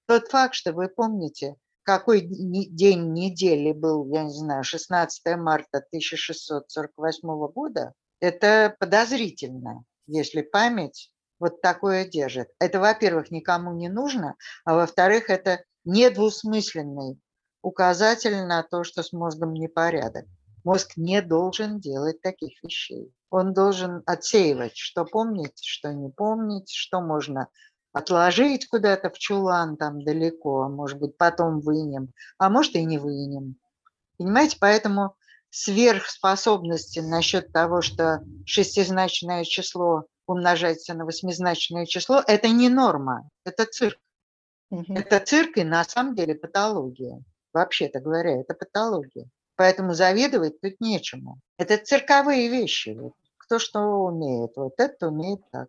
[0.06, 7.28] Тот факт, что вы помните, какой день недели был, я не знаю, 16 марта 1648
[7.52, 12.48] года, это подозрительно, если память вот такое держит.
[12.60, 17.20] Это, во-первых, никому не нужно, а во-вторых, это недвусмысленный
[17.62, 20.26] указатель на то, что с мозгом непорядок.
[20.64, 23.12] Мозг не должен делать таких вещей.
[23.30, 27.48] Он должен отсеивать, что помнить, что не помнить, что можно
[27.92, 33.56] отложить куда-то в чулан там далеко, может быть, потом вынем, а может и не вынем.
[34.18, 35.14] Понимаете, поэтому
[35.50, 43.98] сверхспособности насчет того, что шестизначное число умножается на восьмизначное число, это не норма, это цирк.
[44.70, 44.94] Угу.
[44.94, 47.22] Это цирк и на самом деле патология.
[47.52, 49.28] Вообще-то говоря, это патология.
[49.56, 51.38] Поэтому завидовать тут нечему.
[51.58, 52.96] Это цирковые вещи.
[53.36, 54.52] Кто что умеет.
[54.56, 55.68] Вот это умеет так.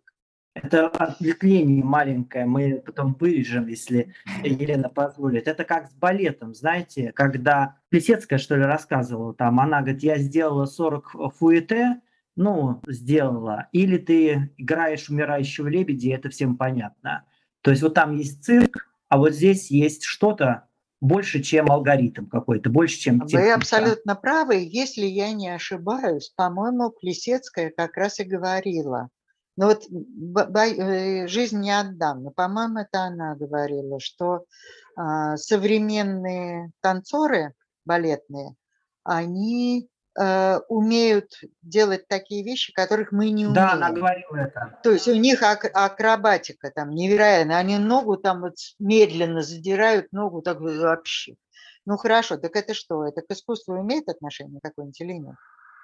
[0.54, 5.48] Это ответвление маленькое, мы потом вырежем, если Елена позволит.
[5.48, 10.66] Это как с балетом, знаете, когда Плесецкая, что ли, рассказывала там, она говорит, я сделала
[10.66, 12.00] 40 фуэте,
[12.36, 17.24] ну, сделала, или ты играешь умирающего лебедя, это всем понятно.
[17.62, 20.68] То есть вот там есть цирк, а вот здесь есть что-то
[21.00, 23.42] больше, чем алгоритм какой-то, больше, чем техника.
[23.42, 24.68] Вы абсолютно правы.
[24.70, 29.08] Если я не ошибаюсь, по-моему, Плесецкая как раз и говорила–
[29.56, 34.44] ну вот э, жизнь не отдам, но, по-моему, это она говорила, что
[34.96, 38.54] а, современные танцоры балетные,
[39.02, 39.88] они
[40.18, 41.30] э, умеют
[41.62, 43.54] делать такие вещи, которых мы не умеем.
[43.54, 44.78] Да, она говорила это.
[44.82, 47.58] То есть у них ак- акробатика там невероятная.
[47.58, 51.34] Они ногу там вот медленно задирают, ногу так вообще.
[51.86, 53.04] Ну хорошо, так это что?
[53.04, 55.34] Это к искусству имеет отношение какое-нибудь или нет?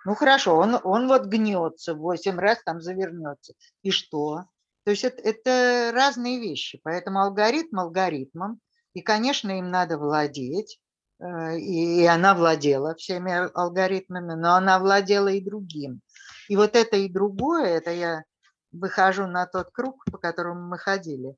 [0.04, 3.54] Ну хорошо, он, он вот гнется, восемь раз там завернется.
[3.82, 4.44] И что?
[4.84, 6.80] То есть это, это разные вещи.
[6.82, 8.60] Поэтому алгоритм алгоритмом.
[8.94, 10.80] И, конечно, им надо владеть.
[11.20, 16.00] Э, и она владела всеми алгоритмами, но она владела и другим.
[16.48, 18.24] И вот это и другое, это я
[18.72, 21.36] выхожу на тот круг, по которому мы ходили.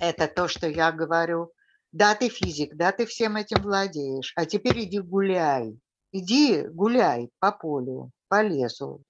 [0.00, 1.52] Это то, что я говорю,
[1.92, 5.78] да, ты физик, да, ты всем этим владеешь, а теперь иди гуляй.
[6.18, 9.02] Иди гуляй по полю, по лесу,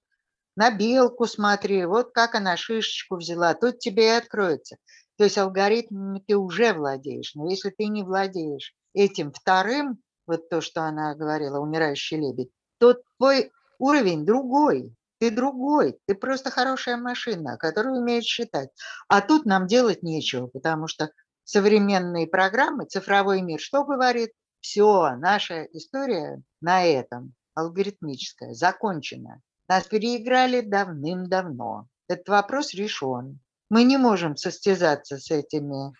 [0.55, 4.77] на белку смотри, вот как она шишечку взяла, тут тебе и откроется.
[5.17, 10.61] То есть алгоритмами ты уже владеешь, но если ты не владеешь этим вторым, вот то,
[10.61, 12.49] что она говорила, умирающий лебедь,
[12.79, 18.69] то твой уровень другой, ты другой, ты просто хорошая машина, которая умеет считать.
[19.09, 21.11] А тут нам делать нечего, потому что
[21.43, 24.31] современные программы, цифровой мир, что говорит?
[24.67, 29.43] Все, наша история на этом, алгоритмическая, закончена.
[29.67, 31.87] Нас переиграли давным-давно.
[32.07, 33.39] Этот вопрос решен.
[33.69, 35.93] Мы не можем состязаться с этими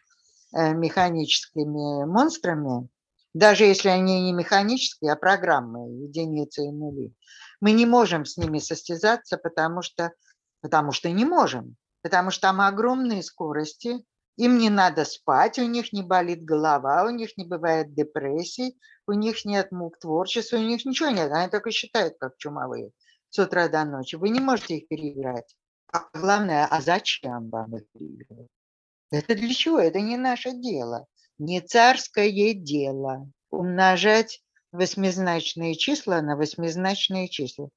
[0.51, 2.89] э, механическими монстрами,
[3.35, 7.13] даже если они не механические, а программы, единицы и нули.
[7.61, 10.11] Мы не можем с ними состязаться, потому что,
[10.61, 14.03] потому что не можем, потому что там огромные скорости,
[14.37, 18.77] им не надо спать, у них не болит голова, у них не бывает депрессий,
[19.07, 21.31] у них нет мук творчества, у них ничего нет.
[21.31, 22.91] Они только считают, как чумовые
[23.29, 24.15] с утра до ночи.
[24.15, 25.55] Вы не можете их переиграть.
[25.91, 28.49] А главное, а зачем вам их переигрывать?
[29.11, 29.79] Это для чего?
[29.79, 31.05] Это не наше дело.
[31.37, 33.29] Не царское дело.
[33.49, 37.69] Умножать восьмизначные числа на восьмизначные числа.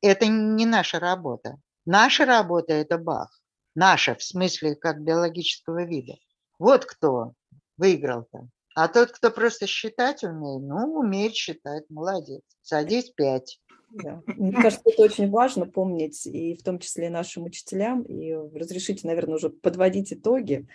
[0.00, 1.56] Это не наша работа.
[1.84, 3.40] Наша работа– это Бах.
[3.76, 6.14] Наша, в смысле, как биологического вида.
[6.58, 7.34] Вот кто
[7.76, 8.48] выиграл-то.
[8.74, 12.42] А тот, кто просто считать умеет, ну, умеет считать, молодец.
[12.62, 13.60] Садись пять.
[13.90, 14.22] Да.
[14.26, 18.02] Мне кажется, это очень важно помнить, и в том числе и нашим учителям.
[18.02, 20.66] И разрешите, наверное, уже подводить итоги.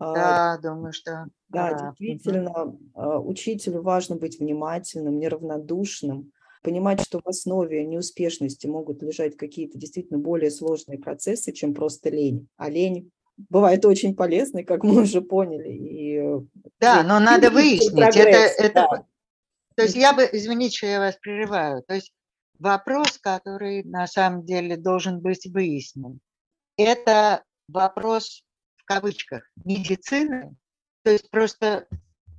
[0.00, 1.26] А, да, думаю, что...
[1.48, 1.94] Да, да.
[1.98, 3.28] действительно, угу.
[3.28, 6.32] учителю важно быть внимательным, неравнодушным,
[6.62, 12.48] понимать, что в основе неуспешности могут лежать какие-то действительно более сложные процессы, чем просто лень.
[12.56, 15.70] А лень бывает очень полезной, как мы уже поняли.
[15.70, 16.40] И, э,
[16.80, 17.94] да, но надо выяснить.
[17.94, 19.06] Прогресс, это, это, да.
[19.76, 22.12] То есть я бы, извините, что я вас прерываю, то есть
[22.58, 26.18] вопрос, который на самом деле должен быть выяснен,
[26.76, 28.42] это вопрос
[28.76, 30.56] в кавычках медицины,
[31.04, 31.86] то есть просто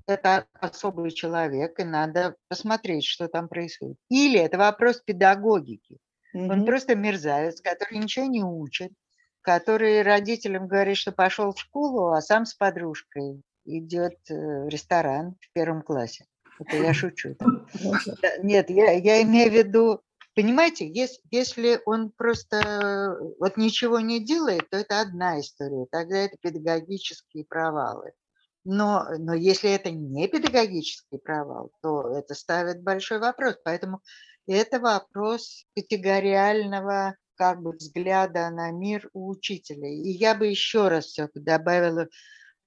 [0.10, 3.98] это особый человек, и надо посмотреть, что там происходит.
[4.10, 5.98] Или это вопрос педагогики.
[6.36, 6.52] Mm-hmm.
[6.52, 8.92] Он просто мерзавец, который ничего не учит,
[9.42, 15.36] который родителям говорит, что пошел в школу, а сам с подружкой идет э, в ресторан
[15.40, 16.26] в первом классе.
[16.60, 17.36] Это я шучу.
[18.44, 20.02] Нет, я, я имею в виду,
[20.36, 26.38] понимаете, если, если он просто вот ничего не делает, то это одна история, тогда это
[26.42, 28.12] педагогические провалы.
[28.72, 33.56] Но, но если это не педагогический провал, то это ставит большой вопрос.
[33.64, 34.00] Поэтому
[34.46, 39.90] это вопрос категориального как бы взгляда на мир у учителя.
[39.90, 42.10] И я бы еще раз все добавила,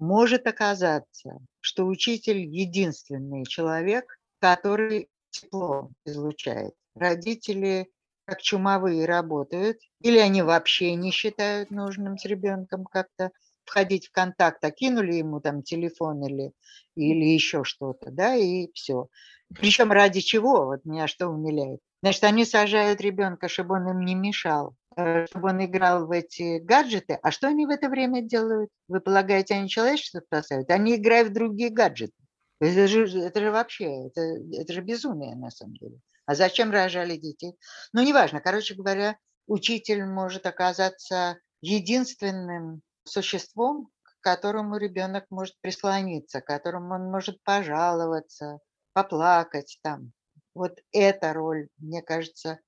[0.00, 4.04] может оказаться, что учитель единственный человек,
[4.40, 6.74] который тепло излучает.
[6.96, 7.92] Родители
[8.24, 13.30] как чумовые работают, или они вообще не считают нужным с ребенком как-то
[13.64, 16.52] входить в контакт, а кинули ему там телефон или,
[16.94, 19.08] или еще что-то, да, и все.
[19.54, 21.80] Причем ради чего, вот меня что умиляет.
[22.02, 26.58] Значит, они сажают ребенка, чтобы он им не мешал, э, чтобы он играл в эти
[26.58, 27.18] гаджеты.
[27.22, 28.70] А что они в это время делают?
[28.88, 30.70] Вы полагаете, они человечество спасают?
[30.70, 32.14] Они играют в другие гаджеты.
[32.60, 34.20] Это же, это же вообще, это,
[34.52, 36.00] это же безумие на самом деле.
[36.26, 37.54] А зачем рожали детей?
[37.92, 38.40] Ну, неважно.
[38.40, 47.10] Короче говоря, учитель может оказаться единственным существом, к которому ребенок может прислониться, к которому он
[47.10, 48.60] может пожаловаться,
[48.92, 50.12] поплакать там.
[50.54, 52.60] Вот эта роль, мне кажется,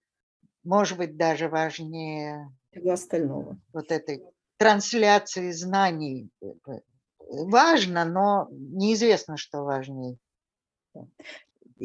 [0.62, 3.57] может быть даже важнее всего остального.
[3.72, 4.22] Вот этой
[4.57, 6.30] трансляции знаний.
[7.18, 10.18] Важно, но неизвестно, что важнее.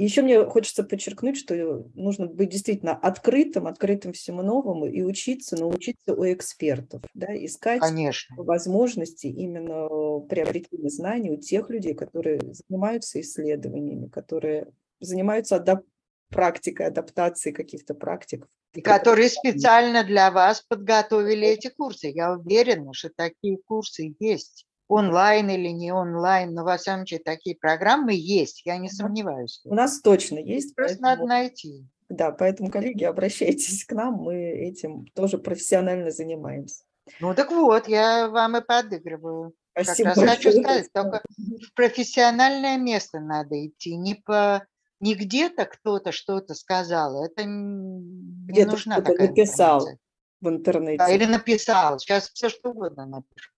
[0.04, 6.14] Еще мне хочется подчеркнуть, что нужно быть действительно открытым, открытым всему новому и учиться, научиться
[6.14, 8.36] у экспертов, да, искать Конечно.
[8.38, 14.72] возможности именно приобретения знаний у тех людей, которые занимаются исследованиями, которые
[15.02, 15.86] занимаются адап-
[16.30, 18.48] практикой, адаптацией каких-то практик.
[18.74, 22.08] И которые специально для вас подготовили эти курсы.
[22.08, 27.56] Я уверена, что такие курсы есть онлайн или не онлайн, но во всяком случае такие
[27.56, 29.62] программы есть, я не сомневаюсь.
[29.64, 30.76] У нас точно есть.
[30.76, 31.28] Просто поэтому...
[31.28, 31.88] надо найти.
[32.10, 36.84] Да, поэтому, коллеги, обращайтесь к нам, мы этим тоже профессионально занимаемся.
[37.20, 39.54] Ну так вот, я вам и подыгрываю.
[39.72, 40.10] Спасибо.
[40.10, 44.66] Как раз хочу сказать, только в профессиональное место надо идти, не по
[45.00, 50.00] не где-то кто-то что-то сказал, это не где-то нужна такая написал информация.
[50.42, 50.98] в интернете.
[50.98, 53.54] Да, или написал, сейчас все что угодно напишут.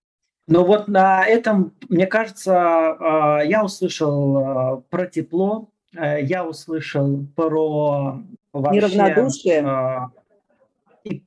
[0.48, 7.24] Но вот на этом, мне кажется, а, я услышал а, про тепло, э, я услышал
[7.36, 8.20] про
[8.52, 9.60] вообще, неравнодушие.
[9.64, 10.10] А,
[11.04, 11.20] и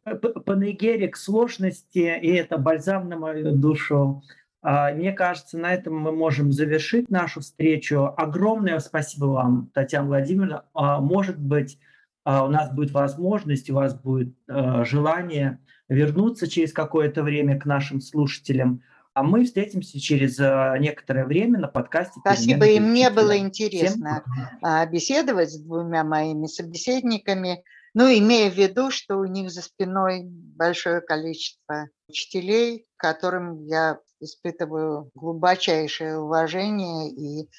[0.45, 4.23] панегерик сложности, и это бальзам на мою душу.
[4.63, 8.13] Мне кажется, на этом мы можем завершить нашу встречу.
[8.15, 10.63] Огромное спасибо вам, Татьяна Владимировна.
[10.73, 11.77] Может быть,
[12.23, 15.59] у нас будет возможность, у вас будет желание
[15.89, 18.81] вернуться через какое-то время к нашим слушателям.
[19.15, 20.37] А мы встретимся через
[20.81, 22.19] некоторое время на подкасте.
[22.19, 24.23] Спасибо, и мне было интересно
[24.61, 24.91] Всем...
[24.91, 27.63] беседовать с двумя моими собеседниками,
[27.93, 35.09] ну, имея в виду, что у них за спиной большое количество учителей, которым я испытываю
[35.15, 37.49] глубочайшее уважение и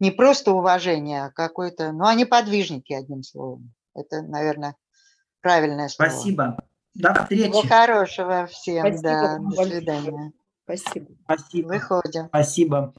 [0.00, 3.74] не просто уважение, а какое-то, ну, они подвижники, одним словом.
[3.94, 4.76] Это, наверное,
[5.42, 6.08] правильное слово.
[6.08, 6.56] Спасибо.
[6.94, 7.50] До встречи.
[7.50, 8.86] Всего хорошего всем.
[8.86, 10.32] Спасибо да, до свидания.
[10.76, 11.06] Спасибо.
[11.24, 11.68] Спасибо.
[11.68, 12.26] Выходим.
[12.28, 12.94] Спасибо.